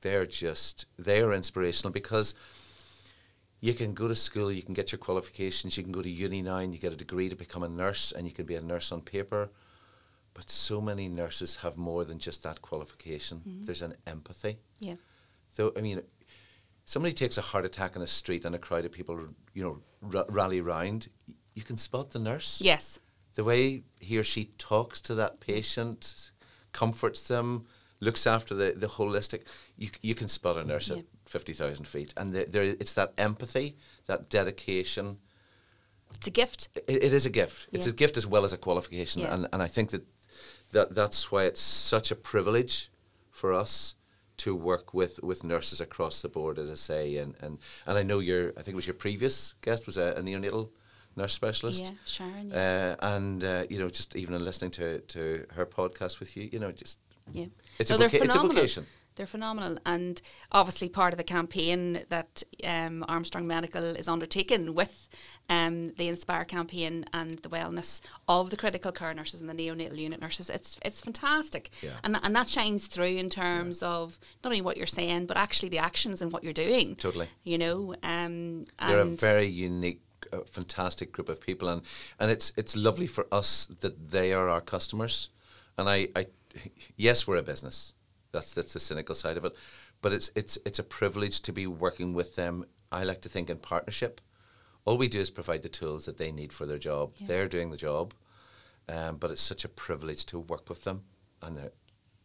[0.00, 2.34] They're just they are inspirational because
[3.60, 6.42] you can go to school, you can get your qualifications, you can go to uni
[6.42, 8.60] now and you get a degree to become a nurse and you can be a
[8.60, 9.50] nurse on paper.
[10.34, 13.38] But so many nurses have more than just that qualification.
[13.38, 13.64] Mm-hmm.
[13.64, 14.58] There's an empathy.
[14.78, 14.94] Yeah.
[15.48, 16.02] So I mean,
[16.84, 19.18] somebody takes a heart attack in a street and a crowd of people,
[19.54, 19.78] you know,
[20.18, 21.08] r- rally round.
[21.54, 22.60] You can spot the nurse.
[22.60, 23.00] Yes.
[23.34, 26.30] The way he or she talks to that patient,
[26.72, 27.66] comforts them,
[28.00, 29.42] looks after the, the holistic.
[29.76, 30.98] You, you can spot a nurse Yeah.
[30.98, 35.18] at fifty thousand feet, and there, there it's that empathy, that dedication.
[36.16, 36.68] It's a gift.
[36.74, 37.68] It, it is a gift.
[37.72, 39.34] It's a gift as well as a qualification, Yeah.
[39.34, 40.04] and and I think that,
[40.72, 42.90] that that's why it's such a privilege
[43.30, 43.94] for us
[44.38, 48.04] to work with, with nurses across the board, as I say, and, and, and I
[48.04, 50.70] know your I think it was your previous guest was a, a neonatal
[51.16, 51.82] nurse specialist.
[51.84, 52.50] Yeah, Sharon.
[52.50, 52.94] Yeah.
[53.00, 56.48] Uh, and uh, you know, just even in listening to, to her podcast with you,
[56.52, 56.98] you know, just
[57.32, 57.46] yeah.
[57.80, 58.86] it's No, a voca- it's a vocation.
[59.18, 65.08] They're phenomenal, and obviously part of the campaign that um, Armstrong Medical is undertaking with
[65.48, 69.98] um, the Inspire campaign and the wellness of the critical care nurses and the neonatal
[69.98, 70.48] unit nurses.
[70.48, 71.96] It's it's fantastic, Yeah.
[72.04, 75.70] and and that shines through in terms of not only what you're saying, but actually
[75.70, 76.94] the actions and what you're doing.
[76.94, 77.26] Totally.
[77.42, 80.02] You know, um, They're a very unique,
[80.32, 81.82] uh, fantastic group of people, and
[82.20, 85.28] and it's it's lovely for us that they are our customers.
[85.76, 86.26] And I, I
[86.96, 87.94] yes, we're a business.
[88.32, 89.54] That's that's the cynical side of it,
[90.02, 92.66] but it's it's it's a privilege to be working with them.
[92.92, 94.20] I like to think in partnership.
[94.84, 97.12] All we do is provide the tools that they need for their job.
[97.20, 98.14] They're doing the job,
[98.88, 101.04] um, but it's such a privilege to work with them,
[101.42, 101.72] and they're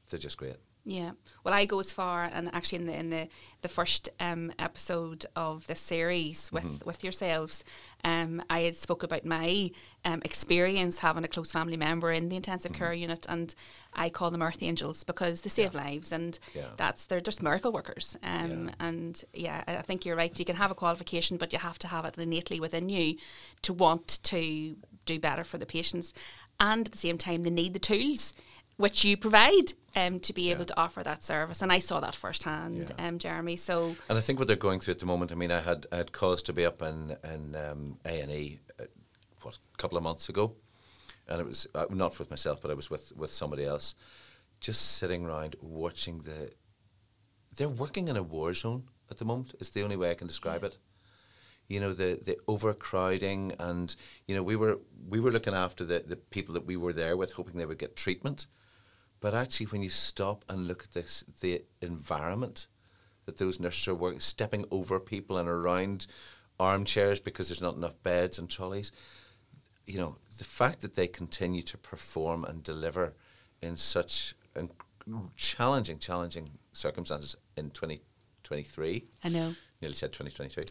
[0.09, 0.57] they're just great.
[0.85, 1.11] Yeah.
[1.45, 3.27] Well, I go as far, and actually in the in the,
[3.61, 6.85] the first um, episode of the series with Mm-hmm.
[6.85, 7.63] with yourselves,
[8.03, 9.71] um, I had spoke about my
[10.03, 12.83] um, experience having a close family member in the intensive Mm-hmm.
[12.83, 13.55] care unit, and
[13.93, 16.67] I call them Earth Angels because they save lives, and Yeah.
[16.75, 18.17] that's they're just miracle workers.
[18.21, 18.75] Um, Yeah.
[18.87, 20.37] and yeah, I think you're right.
[20.37, 23.15] You can have a qualification, but you have to have it innately within you
[23.61, 26.13] to want to do better for the patients,
[26.59, 28.33] and at the same time, they need the tools
[28.77, 30.65] which you provide um, to be able Yeah.
[30.73, 31.61] to offer that service.
[31.61, 33.07] And I saw that firsthand, Yeah.
[33.07, 33.55] um, Jeremy.
[33.57, 35.31] So And I think what they're going through at the moment.
[35.31, 38.31] I mean, I had I had cause to be up in in um, A and
[38.31, 38.85] E, uh,
[39.41, 40.55] what a couple of months ago,
[41.27, 43.93] and it was uh, not with myself, but I was with with somebody else,
[44.59, 46.51] just sitting around watching the.
[47.55, 49.53] They're working in a war zone at the moment.
[49.59, 50.79] It's the only way I can describe it.
[51.67, 53.95] You know the the overcrowding, and
[54.27, 57.15] you know we were we were looking after the the people that we were there
[57.15, 58.47] with, hoping they would get treatment.
[59.23, 62.67] But actually, when you stop and look at this, the environment
[63.25, 66.07] that those nurses are working, stepping over people and around
[66.59, 68.91] armchairs because there's not enough beds and trolleys,
[69.85, 73.13] you know, the fact that they continue to perform and deliver
[73.61, 74.69] in such in
[75.37, 79.55] challenging, challenging circumstances in 2023, I know.
[79.81, 80.63] nearly said 2022,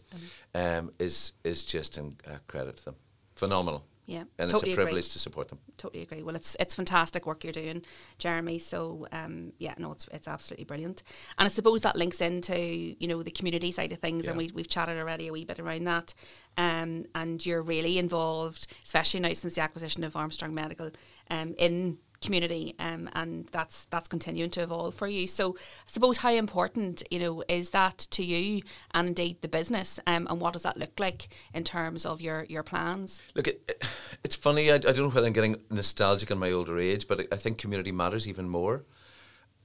[0.53, 2.11] um, is, is just a
[2.47, 2.95] credit to them.
[3.31, 3.83] Phenomenal.
[4.05, 4.75] Yeah, And totally it's a agree.
[4.83, 5.59] privilege to support them.
[5.77, 6.23] Totally agree.
[6.23, 7.83] Well, it's it's fantastic work you're doing,
[8.17, 8.59] Jeremy.
[8.59, 11.03] So um, yeah, no, it's it's absolutely brilliant.
[11.37, 14.51] And I suppose that links into you know the community side of things, and we
[14.53, 16.13] we've chatted already a wee bit around that.
[16.57, 20.91] Um, and you're really involved, especially now since the acquisition of Armstrong Medical,
[21.29, 25.27] um, in community, um, and that's that's continuing to evolve for you.
[25.27, 29.99] So I suppose how important you know is that to you, and indeed the business,
[30.07, 33.21] um, and what does that look like in terms of your your plans?
[33.35, 33.83] Look, it, it-
[34.23, 34.71] it's funny.
[34.71, 37.35] I, I don't know whether I'm getting nostalgic in my older age, but I, I
[37.35, 38.85] think community matters even more.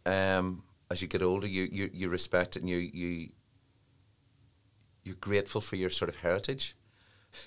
[0.04, 3.28] Um, as you get older, you, you you respect it and you you
[5.04, 6.76] you're grateful for your sort of heritage,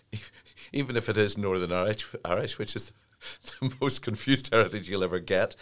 [0.73, 2.91] even if it is Northern Irish, Irish, which is
[3.59, 5.55] the most confused heritage you'll ever get.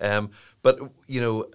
[0.00, 0.30] Um,
[0.62, 1.46] but you know.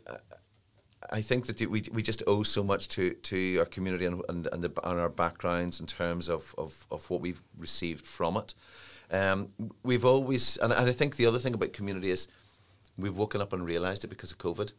[1.14, 4.48] I think that we we just owe so much to, to our community and and,
[4.48, 8.54] and, the, and our backgrounds in terms of, of, of what we've received from it.
[9.12, 9.48] Um,
[9.84, 12.30] we've always, and, and I think the other thing about community is
[12.98, 14.72] we've woken up and realised it because of COVID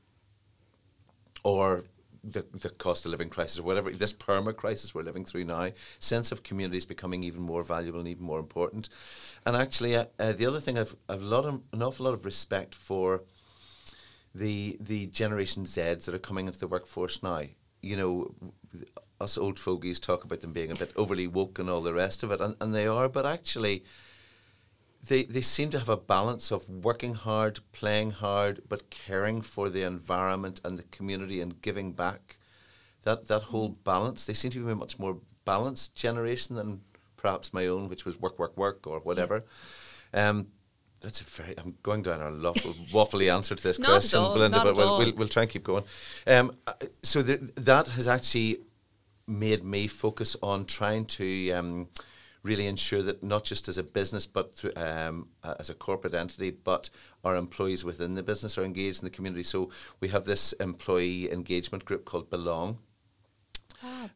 [1.44, 1.84] or
[2.24, 5.70] the, the cost of living crisis or whatever, this perma crisis we're living through now,
[5.98, 8.88] sense of community is becoming even more valuable and even more important.
[9.44, 12.14] And actually, uh, uh, the other thing, I've, I've a lot of, an awful lot
[12.14, 13.22] of respect for
[14.34, 17.42] the the Generation Zs that are coming into the workforce now.
[17.82, 18.34] You know,
[19.20, 22.22] us old fogies talk about them being a bit overly woke and all the rest
[22.22, 23.84] of it, and, and they are, but actually,
[25.08, 29.68] they they seem to have a balance of working hard, playing hard, but caring for
[29.68, 32.38] the environment and the community and giving back.
[33.02, 36.82] That that whole balance, they seem to be a much more balanced generation than
[37.16, 39.44] perhaps my own, which was work, work, work, or whatever.
[40.14, 40.48] Um,
[41.00, 41.54] that's a very.
[41.58, 45.12] I'm going down a waffle, waffly answer to this question, all, Belinda, but we'll, we'll
[45.14, 45.84] we'll try and keep going.
[46.28, 46.56] Um,
[47.02, 48.60] so that has actually
[49.26, 51.88] made me focus on trying to um,
[52.42, 56.50] really ensure that not just as a business, but through, um, as a corporate entity,
[56.50, 56.90] but
[57.24, 59.42] our employees within the business are engaged in the community.
[59.44, 62.78] So we have this employee engagement group called Belong.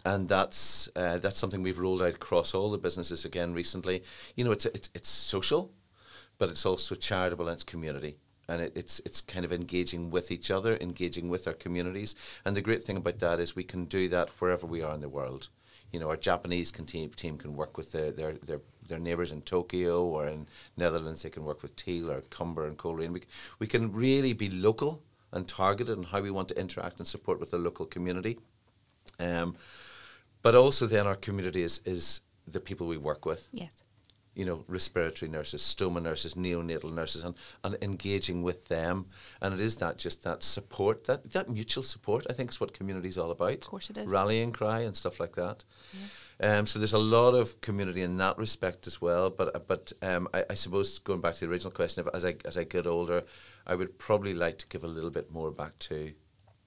[0.04, 4.02] And that's uh, that's something we've rolled out across all the businesses again recently.
[4.36, 5.72] You know, it's it's it's social,
[6.38, 8.16] but it's also charitable and it's community.
[8.48, 12.14] And it, it's it's kind of engaging with each other, engaging with our communities.
[12.44, 15.00] And the great thing about that is we can do that wherever we are in
[15.00, 15.48] the world.
[15.96, 19.40] You know, our Japanese team, team can work with their, their, their, their neighbours in
[19.40, 21.22] Tokyo or in Netherlands.
[21.22, 23.14] They can work with Teal or Comber and Coleraine.
[23.14, 23.22] We,
[23.60, 27.40] we can really be local and targeted on how we want to interact and support
[27.40, 28.38] with the local community.
[29.18, 29.56] Um,
[30.42, 33.82] but also then our community is, is the people we work with Yes.
[34.36, 39.06] You know, respiratory nurses, stoma nurses, neonatal nurses, and, and engaging with them.
[39.40, 42.74] And it is that just that support, that, that mutual support, I think is what
[42.74, 43.54] community is all about.
[43.54, 44.10] Of course it is.
[44.10, 45.64] Rallying cry and stuff like that.
[46.38, 46.58] Yeah.
[46.58, 49.30] Um, so there's a lot of community in that respect as well.
[49.30, 52.58] But but um, I, I suppose going back to the original question, as I as
[52.58, 53.24] I get older,
[53.66, 56.12] I would probably like to give a little bit more back to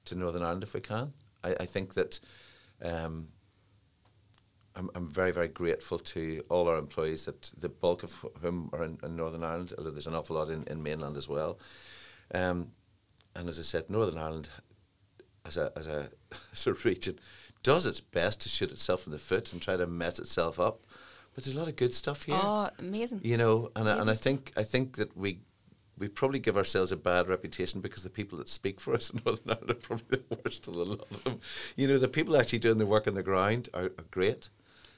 [0.05, 1.13] to Northern Ireland if we can.
[1.43, 2.19] I, I think that.
[2.81, 3.27] Um,
[4.79, 8.85] I'm, I'm very, very grateful to all our employees that the bulk of whom are
[8.85, 11.59] in, in Northern Ireland, although there's an awful lot in, in mainland as well.
[12.33, 12.71] Um,
[13.35, 14.49] and as I said, Northern Ireland
[15.45, 16.09] as a, as, a,
[16.53, 17.19] as a region
[17.61, 20.85] does its best to shoot itself in the foot and try to mess itself up.
[21.35, 22.39] But there's a lot of good stuff here.
[22.41, 23.19] Oh, amazing.
[23.23, 25.41] You know, and I, and I think I think that we
[25.97, 29.21] we probably give ourselves a bad reputation because the people that speak for us in
[29.25, 31.39] Northern Ireland are probably the worst of the lot of them.
[31.75, 34.49] You know, the people actually doing the work on the ground are, are great.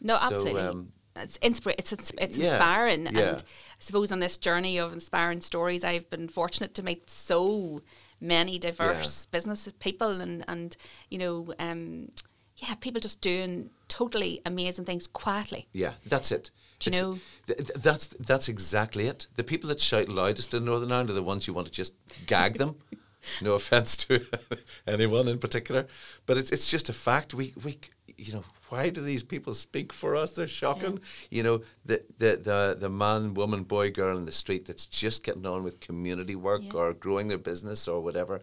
[0.01, 0.61] No, So, absolutely.
[0.61, 3.09] um, it's inspira- It's it's, it's Yeah, inspiring, yeah.
[3.09, 3.43] and I
[3.79, 7.79] suppose on this journey of inspiring stories, I've been fortunate to meet so
[8.19, 10.75] many diverse businesses, people, and and
[11.09, 12.09] you know, um,
[12.57, 15.67] yeah, people just doing totally amazing things quietly.
[15.73, 16.51] Yeah, that's it.
[16.79, 19.27] Do you It's- know- th- th- that's that's exactly it.
[19.35, 21.93] The people that shout loudest in Northern Ireland are the ones you want to just
[22.25, 22.75] gag them.
[23.41, 24.25] no offense to
[24.87, 25.87] anyone in particular,
[26.25, 27.33] but it's it's just a fact.
[27.33, 27.79] We we
[28.17, 30.31] you know why do these people speak for us?
[30.31, 30.99] They're shocking.
[31.29, 35.23] You know the, the the the man, woman, boy, girl in the street that's just
[35.23, 36.73] getting on with community work Yeah.
[36.79, 38.41] or growing their business or whatever.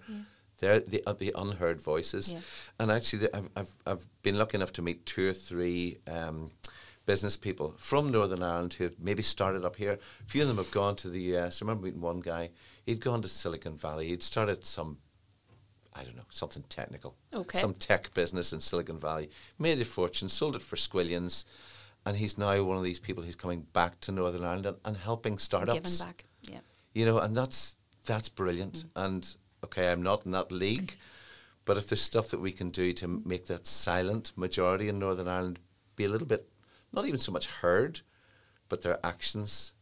[0.59, 2.41] They're the uh, the unheard voices, Yeah.
[2.81, 6.51] and actually, the, I've, I've I've been lucky enough to meet two or three um,
[7.07, 9.93] business people from Northern Ireland who have maybe started up here.
[9.93, 11.62] A few of them have gone to the US.
[11.62, 12.51] I remember meeting one guy.
[12.87, 14.09] He'd gone to Silicon Valley.
[14.09, 14.99] He'd started some,
[15.94, 17.59] I don't know, something technical, Okay.
[17.59, 19.31] some tech business in Silicon Valley.
[19.59, 21.44] Made a fortune, sold it for squillions,
[22.07, 24.96] and he's now one of these people who's coming back to Northern Ireland and, and
[24.96, 26.61] helping startups Giving back, yeah.
[26.94, 28.85] you know, and that's that's brilliant.
[28.96, 30.96] And okay, I'm not in that league,
[31.64, 34.98] but if there's stuff that we can do to m- make that silent majority in
[34.98, 35.59] Northern Ireland
[35.96, 36.48] be a little bit,
[36.92, 38.01] not even so much heard,
[38.68, 39.72] but their actions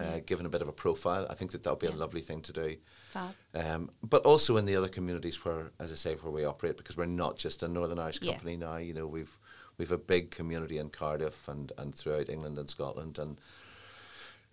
[0.00, 1.94] uh, given a bit of a profile, I think that that would be Yeah.
[1.94, 2.76] a lovely thing to do.
[3.12, 3.34] Fab.
[3.54, 6.96] Um, but also in the other communities where, as I say, where we operate, because
[6.96, 8.32] we're not just a Northern Irish Yeah.
[8.32, 8.76] company now.
[8.76, 9.38] You know, we've
[9.78, 13.40] we've a big community in Cardiff and, and throughout England and Scotland and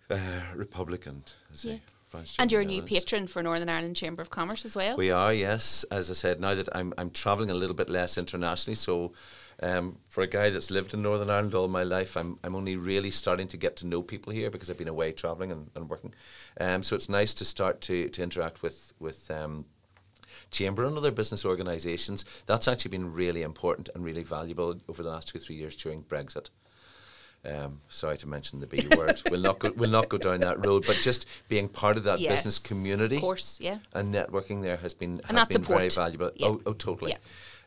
[0.08, 0.18] uh,
[0.54, 1.78] Republic and as I Yeah.
[2.08, 2.36] France.
[2.38, 4.96] And you're a new patron for Northern Ireland Chamber of Commerce as well.
[4.96, 5.84] We are, yes.
[5.90, 9.12] As I said, now that I'm I'm travelling a little bit less internationally, so
[9.62, 12.76] um, for a guy that's lived in Northern Ireland all my life, I'm I'm only
[12.76, 15.88] really starting to get to know people here because I've been away travelling and, and
[15.88, 16.14] working.
[16.60, 19.30] Um, so it's nice to start to to interact with with.
[19.30, 19.66] Um,
[20.50, 22.24] Chamber and other business organisations.
[22.46, 25.74] That's actually been really important and really valuable over the last two or three years
[25.74, 26.50] during Brexit.
[27.44, 29.22] Um, sorry to mention the B word.
[29.30, 29.70] We'll not go.
[29.76, 30.84] We'll not go down that road.
[30.86, 33.78] But just being part of that Yes, business community, Of course, yeah.
[33.92, 36.30] and networking there has been And has been very valuable.
[36.34, 36.48] Yeah.
[36.48, 37.16] Oh, oh, totally.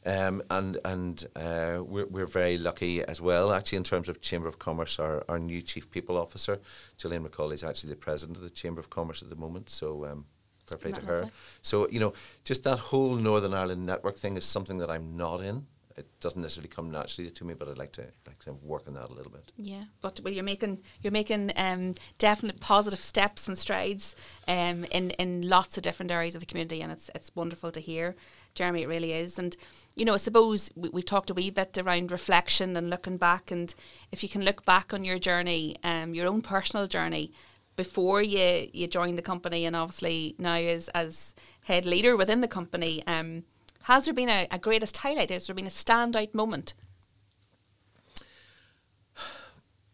[0.10, 3.54] Um, and and uh, we're, we're very lucky as well.
[3.54, 6.60] Actually, in terms of Chamber of Commerce, our, our new chief people officer,
[6.98, 9.70] Gillian McCauley, is actually the president of the Chamber of Commerce at the moment.
[9.70, 10.26] So um,
[10.66, 11.32] fair play to that her.
[11.62, 15.42] So you know, just that whole Northern Ireland network thing is something that I'm not
[15.42, 15.68] in.
[16.00, 18.94] It doesn't necessarily come naturally to me, but I'd like to like to work on
[18.94, 19.52] that a little bit.
[19.58, 24.16] Yeah, but well, you're making you're making um, definite positive steps and strides
[24.48, 27.82] um, in in lots of different areas of the community, and it's it's wonderful to
[27.82, 28.16] hear,
[28.56, 28.84] Jeremy.
[28.84, 29.58] It really is, and
[29.98, 33.52] you know, I suppose we, we've talked a wee bit around reflection and looking back,
[33.52, 33.76] and
[34.14, 37.34] if you can look back on your journey, um, your own personal journey.
[37.76, 42.48] Before you, you joined the company, and obviously now as as head leader within the
[42.48, 43.44] company, um,
[43.84, 45.30] has there been a, a greatest highlight?
[45.30, 46.74] Has there been a standout moment?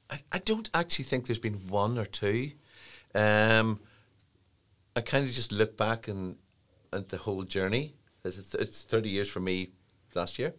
[0.10, 2.52] I, I don't actually think there's been one or two.
[3.14, 3.80] Um,
[4.96, 6.38] I kind of just look back and
[6.94, 7.96] at the whole journey.
[8.24, 9.72] It's, it's- 30 years for me
[10.14, 10.54] last year.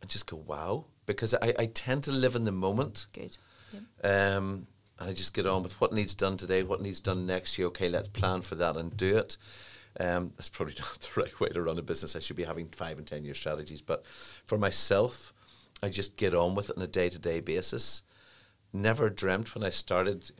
[0.00, 0.86] And just go, wow.
[1.06, 3.06] Because I, I tend to live in the moment.
[3.12, 3.36] Good.
[4.04, 4.66] Um,
[4.98, 7.68] and I just get on with what needs done today, what needs done next year.
[7.68, 9.36] Okay, let's plan for that and do it.
[9.98, 12.16] Um, that's probably not the right way to run a business.
[12.16, 13.80] I should be having five and ten year strategies.
[13.80, 15.32] But for myself,
[15.82, 18.02] I just get on with it on a day to day basis.
[18.72, 20.30] Never dreamt when I started,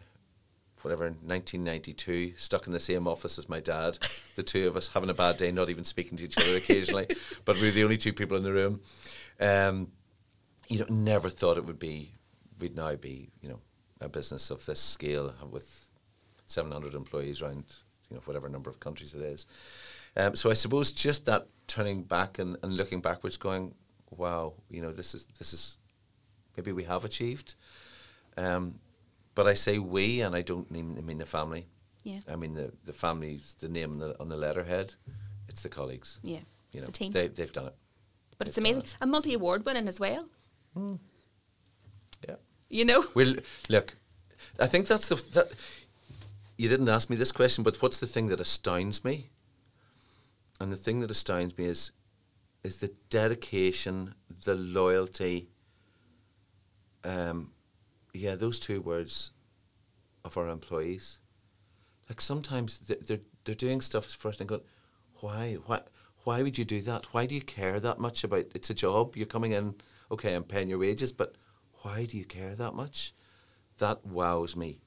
[0.83, 3.99] whatever, 1992, stuck in the same office as my dad,
[4.37, 7.07] the two of us having a bad day, not even speaking to each other occasionally,
[7.45, 8.81] but we were the only two people in the room.
[9.41, 9.93] Um,
[10.69, 12.13] you know, never thought it would be,
[12.59, 13.61] we'd now be, you know,
[14.01, 15.91] a business of this scale with
[16.47, 17.65] 700 employees around,
[18.11, 19.47] you know, whatever number of countries it is.
[20.17, 23.75] Um, so I suppose just that turning back and, and looking backwards, going,
[24.11, 25.79] wow, you know, this is this is
[26.57, 27.55] maybe we have achieved.
[28.37, 28.81] Um,
[29.35, 31.67] but I say we, and I don't mean, I mean the family.
[32.03, 32.21] Yeah.
[32.29, 34.95] I mean the the family's the name on the on the letterhead.
[35.49, 36.21] It's the colleagues.
[36.23, 36.41] Yeah.
[36.73, 37.13] You know, the team.
[37.13, 37.75] they they've done it.
[38.39, 38.91] But it's They've done amazing.
[39.01, 40.29] A multi award winning as well.
[42.27, 42.37] Yeah.
[42.69, 43.05] You know?
[43.15, 43.35] Well,
[43.69, 43.97] look,
[44.59, 45.53] I think that's the that.
[46.59, 49.31] You didn't ask me this question, but what's the thing that astounds me?
[50.61, 51.93] And the thing that astounds me is,
[52.65, 55.49] is the dedication, the loyalty.
[57.05, 57.53] Um,
[58.13, 59.31] yeah, those two words,
[60.25, 61.21] of our employees.
[62.09, 64.63] Like sometimes they're they're doing stuff first and going,
[65.21, 65.83] why why
[66.25, 67.07] why would you do that?
[67.13, 68.47] Why do you care that much about?
[68.55, 69.17] It's a job.
[69.17, 69.77] You're coming in.
[70.11, 71.37] Okay, I'm paying your wages, but
[71.83, 73.15] why do you care that much?
[73.79, 74.81] That wows me.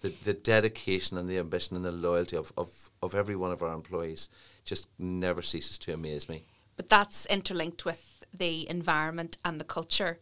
[0.00, 3.62] The, the dedication and the ambition and the loyalty of, of, of every one of
[3.62, 4.28] our employees
[4.64, 6.44] just never ceases to amaze me.
[6.76, 10.18] But that's interlinked with the environment and the culture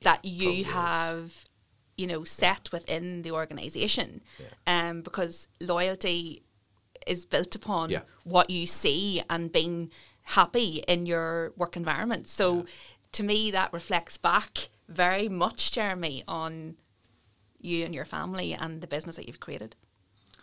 [0.00, 0.66] that you Probably is.
[0.68, 1.44] have,
[1.96, 4.22] you know, set within the organisation.
[4.66, 6.42] Um, because loyalty
[7.06, 8.02] is built upon Yeah.
[8.24, 9.90] what you see and being
[10.22, 12.28] happy in your work environment.
[12.28, 12.64] So
[13.12, 16.76] to me that reflects back very much, Jeremy, on
[17.64, 19.74] you and your family and the business that you've created.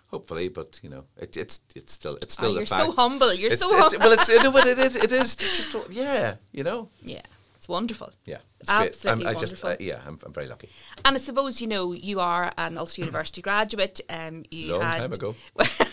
[0.08, 2.86] Hopefully, but you know, it, it's it's still it's Oh, still the you're fact.
[2.86, 3.34] so humble.
[3.34, 4.00] You're It's- so humble.
[4.00, 7.22] Well, it's no, but it is it is just yeah, you know, Yeah,
[7.56, 8.10] it's wonderful.
[8.26, 8.88] yeah, it's great.
[8.88, 9.86] Absolutely I'm, I just wonderful.
[9.88, 10.70] uh, yeah, I'm, I'm very lucky.
[11.06, 14.02] And I suppose you know you are an Ulster University graduate.
[14.10, 15.36] Um, you Long had, time ago.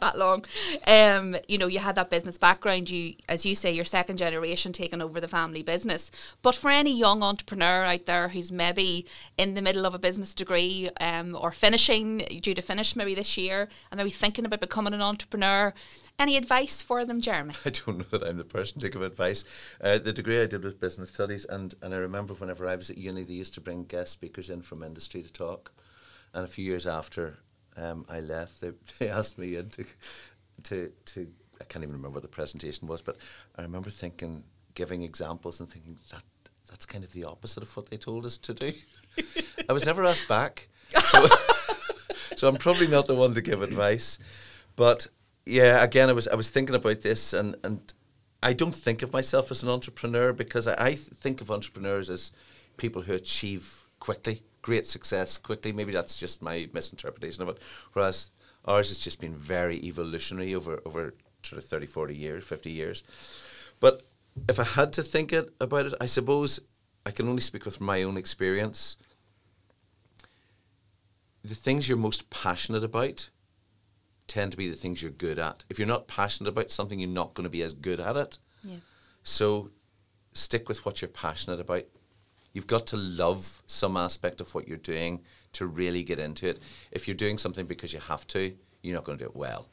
[0.00, 0.44] not that long.
[0.86, 2.90] Um, you know, you had that business background.
[2.90, 6.10] You, as you say, you're second generation taking over the family business.
[6.42, 10.34] But for any young entrepreneur out there who's maybe in the middle of a business
[10.34, 14.94] degree um, or finishing, due to finish maybe this year, and maybe thinking about becoming
[14.94, 15.74] an entrepreneur,
[16.18, 17.54] any advice for them, Jeremy?
[17.64, 19.44] I don't know that I'm the person to give advice.
[19.80, 22.90] Uh, the degree I did was business studies, and, and I remember whenever I was
[22.90, 25.72] at uni, they used to bring guest speakers in from industry to talk.
[26.34, 27.38] And a few years after
[27.78, 29.84] um, I left, they, they asked me in to,
[30.64, 31.28] to, to,
[31.60, 33.16] I can't even remember what the presentation was, but
[33.56, 36.22] I remember thinking, giving examples and thinking that
[36.68, 38.72] that's kind of the opposite of what they told us to do.
[39.68, 40.68] I was never asked back.
[41.04, 41.26] So,
[42.36, 44.18] so I'm probably not the one to give advice.
[44.76, 45.06] But
[45.46, 47.92] yeah, again, I was I was thinking about this, and and
[48.42, 52.32] I don't think of myself as an entrepreneur because I, I think of entrepreneurs as
[52.76, 55.72] people who achieve quickly, great success quickly.
[55.72, 57.58] Maybe that's just my misinterpretation of it.
[57.94, 58.30] Whereas
[58.66, 63.02] ours has just been very evolutionary over over sort of 30, 40 years, 50 years.
[63.80, 64.02] But
[64.46, 66.60] if I had to think it about it, I suppose
[67.06, 68.98] I can only speak with my own experience.
[71.42, 73.30] The things you're most passionate about
[74.26, 75.64] tend to be the things you're good at.
[75.70, 78.36] If you're not passionate about something, you're not going to be as good at it.
[78.62, 78.80] Yeah.
[79.22, 79.70] So
[80.34, 81.86] stick with what you're passionate about.
[82.58, 85.20] You've got to love some aspect of what you're doing
[85.52, 86.58] to really get into it.
[86.90, 88.52] If you're doing something because you have to,
[88.82, 89.68] you're not going to do it well.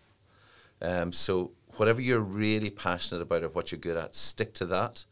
[0.83, 5.03] Um, so whatever you're really passionate about or what you're good at, stick to that.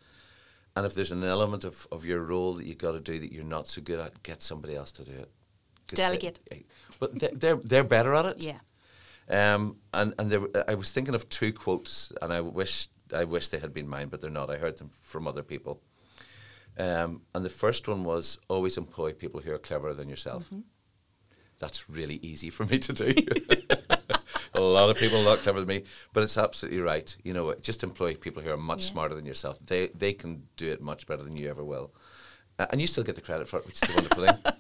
[0.75, 3.31] And if there's an element of, of your role that you've got to do that
[3.33, 5.31] you're not so good at, get somebody else to do it.
[5.87, 6.39] 'Cause they- Delegate.
[6.99, 8.43] but they're, they're, they're better at it.
[8.43, 8.59] Yeah.
[9.55, 13.47] Um, and and there, I was thinking of two quotes, and I wish I wish
[13.47, 14.51] they had been mine, but they're not.
[14.51, 15.81] I heard them from other people.
[16.77, 20.49] Um, and the first one was always employ people who are cleverer than yourself.
[21.59, 23.13] That's really easy for me to do.
[24.55, 27.15] a lot of people are a lot cleverer than me, but it's absolutely right.
[27.23, 28.91] You know, just employ people who are much Yeah.
[28.91, 29.59] smarter than yourself.
[29.65, 31.93] They they can do it much better than you ever will,
[32.59, 34.37] uh, and you still get the credit for it, which is a wonderful thing.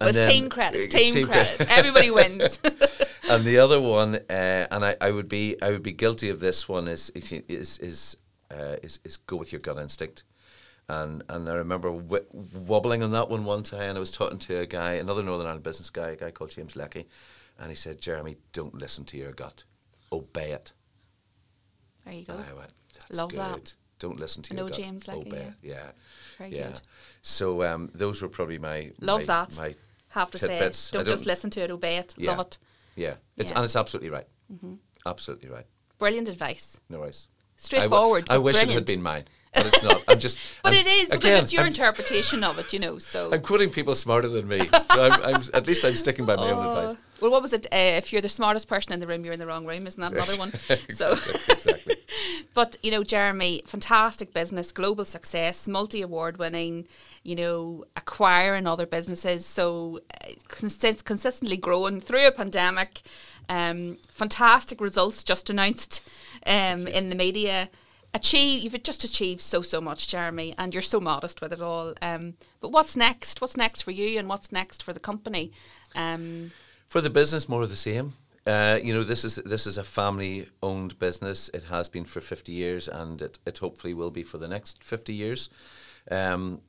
[0.00, 0.90] Well, it's then- team credit.
[0.90, 1.56] Team, team credit.
[1.56, 1.78] credit.
[1.78, 2.58] Everybody wins.
[3.28, 6.38] and the other one, uh, and I, I would be I would be guilty of
[6.38, 8.16] this one is is is
[8.50, 10.22] uh, is, is go with your gut instinct.
[10.88, 12.24] And and I remember w-
[12.54, 15.46] wobbling on that one one time, and I was talking to a guy, another Northern
[15.46, 17.06] Ireland business guy, a guy called James Leckey,
[17.58, 19.64] and he said, "Jeremy, don't listen to your gut,
[20.12, 20.72] obey it."
[22.04, 22.34] there you go.
[22.34, 23.38] And I went, "That's Love good.
[23.40, 23.74] that.
[23.98, 25.42] Don't listen to I your know gut, James Leckey, obey yeah.
[25.48, 25.86] it." Yeah,
[26.38, 26.68] Very yeah.
[26.68, 26.80] good.
[27.22, 29.58] So um, those were probably my Love my, that.
[29.58, 29.74] My
[30.10, 30.94] Have to say, tidbits.
[30.94, 32.14] I don't just listen to it, obey it.
[32.16, 32.30] Yeah.
[32.30, 32.58] Love it.
[32.94, 33.56] Yeah, it's Yeah.
[33.58, 34.26] and it's absolutely right.
[35.04, 35.66] Absolutely right.
[35.98, 36.78] Brilliant advice.
[36.88, 37.26] No worries.
[37.56, 38.24] Straightforward.
[38.28, 39.24] I, w- I wish it had been mine,
[39.56, 40.02] but it's not.
[40.08, 40.38] I'm just.
[40.62, 42.98] But I'm- it is again, it's your I'm, interpretation of it, you know.
[42.98, 44.60] So I'm quoting people smarter than me,
[44.92, 46.96] so I'm, I'm at least I'm sticking by my own Uh, advice.
[47.20, 47.66] well, what was it?
[47.66, 49.86] Uh, if you're the smartest person in the room, you're in the wrong room.
[49.86, 50.52] Isn't that another one?
[50.90, 51.40] So, exactly.
[51.50, 51.96] exactly.
[52.54, 56.86] but you know, Jeremy, fantastic business, global success, multi award winning.
[57.22, 63.02] You know, acquiring other businesses, so uh, consist- consistently growing through a pandemic.
[63.48, 66.08] Um, fantastic results just announced
[66.46, 67.68] um, in the media.
[68.16, 71.92] Achieve you've just achieved so so much, Jeremy, and you're so modest with it all.
[72.00, 73.42] Um, but what's next?
[73.42, 75.52] What's next for you, and what's next for the company?
[75.94, 76.50] Um,
[76.88, 78.14] For the business, more of the same.
[78.46, 81.50] Uh, you know, this is this is a family-owned business.
[81.52, 84.82] It has been for fifty years, and it, it hopefully will be for the next
[84.82, 85.50] fifty years.
[86.10, 86.62] Um,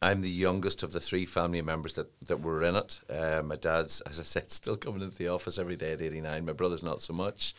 [0.00, 3.00] I'm the youngest of the three family members that, that were in it.
[3.10, 6.46] Uh, my dad's, as I said, still coming into the office every day at 89.
[6.46, 7.54] My brother's not so much.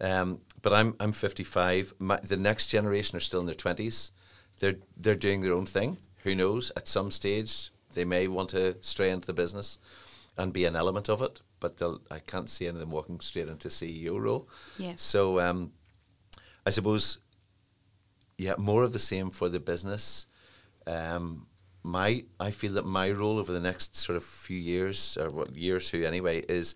[0.00, 1.94] Um, but I'm I'm 55.
[1.98, 4.10] My, the next generation are still in their 20s.
[4.58, 5.98] They're they're doing their own thing.
[6.24, 6.70] Who knows?
[6.76, 9.78] At some stage, they may want to stray into the business
[10.36, 11.40] and be an element of it.
[11.60, 14.48] But they'll I can't see any of them walking straight into CEO role.
[14.78, 14.94] Yeah.
[14.96, 15.72] So um,
[16.66, 17.18] I suppose,
[18.38, 20.26] yeah, more of the same for the business.
[20.86, 21.46] Um,
[21.82, 25.54] my I feel that my role over the next sort of few years or what
[25.54, 26.74] year or two anyway is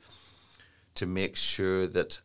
[0.95, 2.21] to make sure that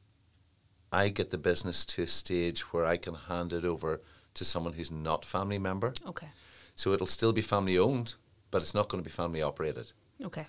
[0.92, 4.02] I get the business to a stage where I can hand it over
[4.34, 5.94] to someone who's not family member.
[6.08, 6.28] Okay.
[6.76, 8.16] So it'll still be family owned,
[8.52, 9.92] but it's not going to be family operated.
[10.24, 10.48] Okay.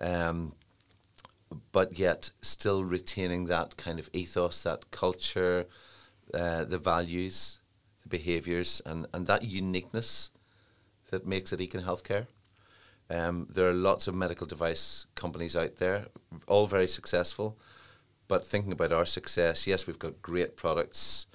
[0.00, 0.54] Um,
[1.72, 5.66] but yet still retaining that kind of ethos, that culture,
[6.32, 7.60] uh, the values,
[8.02, 10.30] the behaviours, and, and that uniqueness
[11.10, 12.26] that makes it Eakin Healthcare.
[13.10, 16.06] Um, there are lots of medical device companies out there,
[16.46, 17.58] all very successful.
[18.32, 21.26] But thinking about our success, yes, we've got great products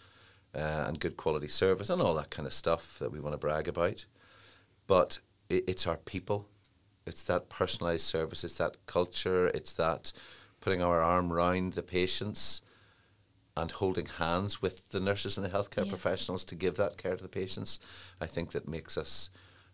[0.55, 3.37] uh, and good quality service and all that kind of stuff that we want to
[3.37, 4.07] brag about.
[4.87, 6.47] But it, it's our people.
[7.05, 8.43] It's that personalised service.
[8.43, 9.45] It's that culture.
[9.49, 10.11] It's that
[10.59, 12.63] putting our arm around the patients
[13.55, 15.91] and holding hands with the nurses and the healthcare Yeah.
[15.91, 17.79] professionals to give that care to the patients.
[18.19, 19.29] I think that makes us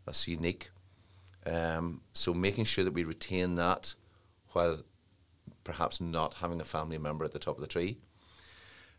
[0.06, 0.72] us unique.
[1.46, 3.96] Um, so making sure that we retain that
[4.50, 4.84] while
[5.64, 7.98] perhaps not having a family member at the top of the tree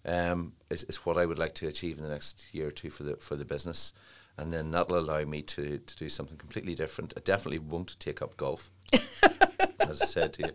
[0.07, 2.91] um, is, is what I would like to achieve in the next year or two
[2.91, 3.93] for the for the business,
[4.37, 7.15] and then that'll allow me to to do something completely different.
[7.17, 8.71] I definitely won't take up golf,
[9.81, 10.53] as I said to you,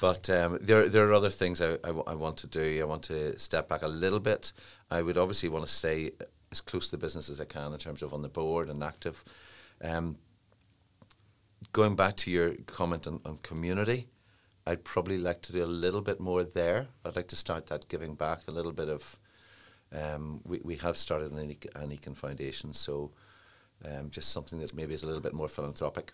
[0.00, 2.80] but um, there there are other things I, I, want to do.
[2.80, 4.52] I want to step back a little bit.
[4.90, 6.12] I would obviously want to stay
[6.52, 8.82] as close to the business as I can in terms of on the board and
[8.82, 9.24] active.
[9.82, 10.16] Um,
[11.72, 14.06] going back to your comment on, on community,
[14.68, 16.88] I'd probably like to do a little bit more there.
[17.02, 19.18] I'd like to start that giving back a little bit of.
[19.90, 23.12] Um, we, we have started an, an Eakin Foundation, so
[23.86, 26.12] um, just something that maybe is a little bit more philanthropic,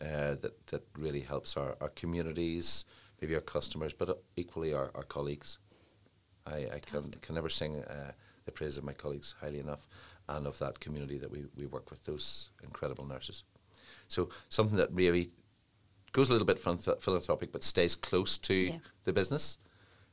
[0.00, 2.86] uh, that, that really helps our, our communities,
[3.20, 5.58] maybe our customers, but uh, equally our, our colleagues.
[6.46, 8.12] I, I can, can never sing uh,
[8.46, 9.86] the praise of my colleagues highly enough
[10.26, 13.44] and of that community that we, we work with, those incredible nurses.
[14.08, 15.32] So something that really
[16.12, 18.78] goes a little bit philanthropic but stays close to Yeah.
[19.04, 19.58] the business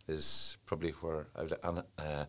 [0.07, 1.53] is probably where I would,
[1.97, 2.25] uh,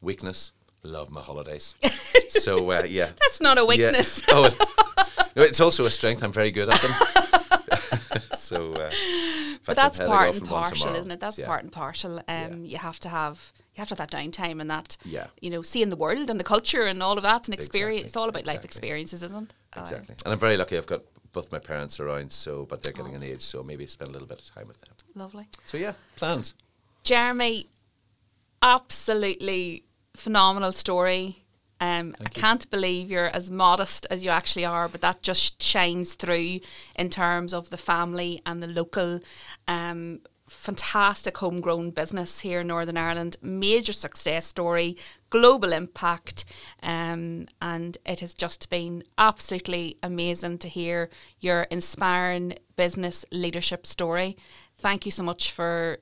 [0.00, 0.52] weakness,
[0.82, 1.74] love my holidays.
[2.28, 3.10] so uh, yeah.
[3.20, 3.66] That's not a Yeah.
[3.66, 4.22] weakness.
[4.28, 4.48] Oh,
[5.36, 6.22] no, it's also a strength.
[6.24, 6.92] I'm very good at them.
[8.34, 8.90] so, uh,
[9.66, 11.20] But that's part and partial, isn't it?
[11.20, 11.46] That's Yeah.
[11.46, 12.20] part and partial.
[12.28, 15.26] Um, You have to have you have to have that downtime and that Yeah.
[15.40, 18.00] you know seeing the world and the culture and all of that and experience.
[18.00, 19.78] Exactly, It's all about life experiences, isn't it?
[19.78, 20.14] Exactly.
[20.24, 20.76] And I'm very lucky.
[20.76, 21.02] I've got
[21.38, 23.16] both my parents around, so but they're getting Oh.
[23.16, 24.94] an age, so maybe spend a little bit of time with them.
[25.14, 25.46] lovely.
[25.66, 26.54] So yeah, plans.
[27.04, 27.66] Jeremy,
[28.62, 29.84] absolutely
[30.14, 31.44] phenomenal story.
[31.80, 36.14] Um, I can't believe you're as modest as you actually are, but that just shines
[36.14, 36.58] through
[36.96, 39.20] in terms of the family and the local.
[39.68, 44.96] Um, fantastic homegrown business here in Northern Ireland, major success story,
[45.30, 46.44] global impact,
[46.82, 54.36] um, and it has just been absolutely amazing to hear your inspiring business leadership story.
[54.76, 55.98] Thank you so much for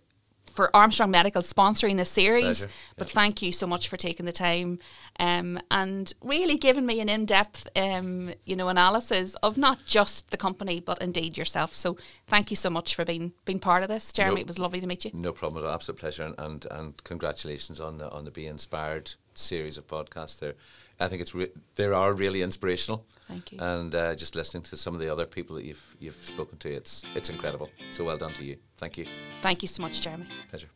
[0.56, 2.60] for Armstrong Medical sponsoring this series.
[2.60, 3.12] Pleasure, But yeah.
[3.14, 4.78] thank you so much for taking the time
[5.20, 10.36] um, and really giving me an in-depth, um, you know, analysis of not just the
[10.36, 11.74] company but indeed yourself.
[11.74, 11.96] So
[12.26, 14.36] thank you so much for being being part of this, Jeremy.
[14.36, 15.10] No- It was lovely to meet you.
[15.14, 15.74] No problem at all.
[15.74, 20.38] Absolute pleasure, and, and and congratulations on the on the Be Inspired series of podcasts.
[20.38, 20.54] There,
[20.98, 23.04] I think it's re- they are really inspirational.
[23.28, 23.58] Thank you.
[23.60, 26.72] And uh, just listening to some of the other people that you've you've spoken to,
[26.72, 27.70] it's it's incredible.
[27.90, 28.56] So well done to you.
[28.76, 29.06] Thank you.
[29.42, 30.26] Thank you so much, Jeremy.
[30.48, 30.68] Pleasure.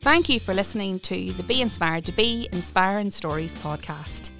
[0.00, 4.32] Thank you for listening to the Be Inspired to Be Inspiring Stories podcast.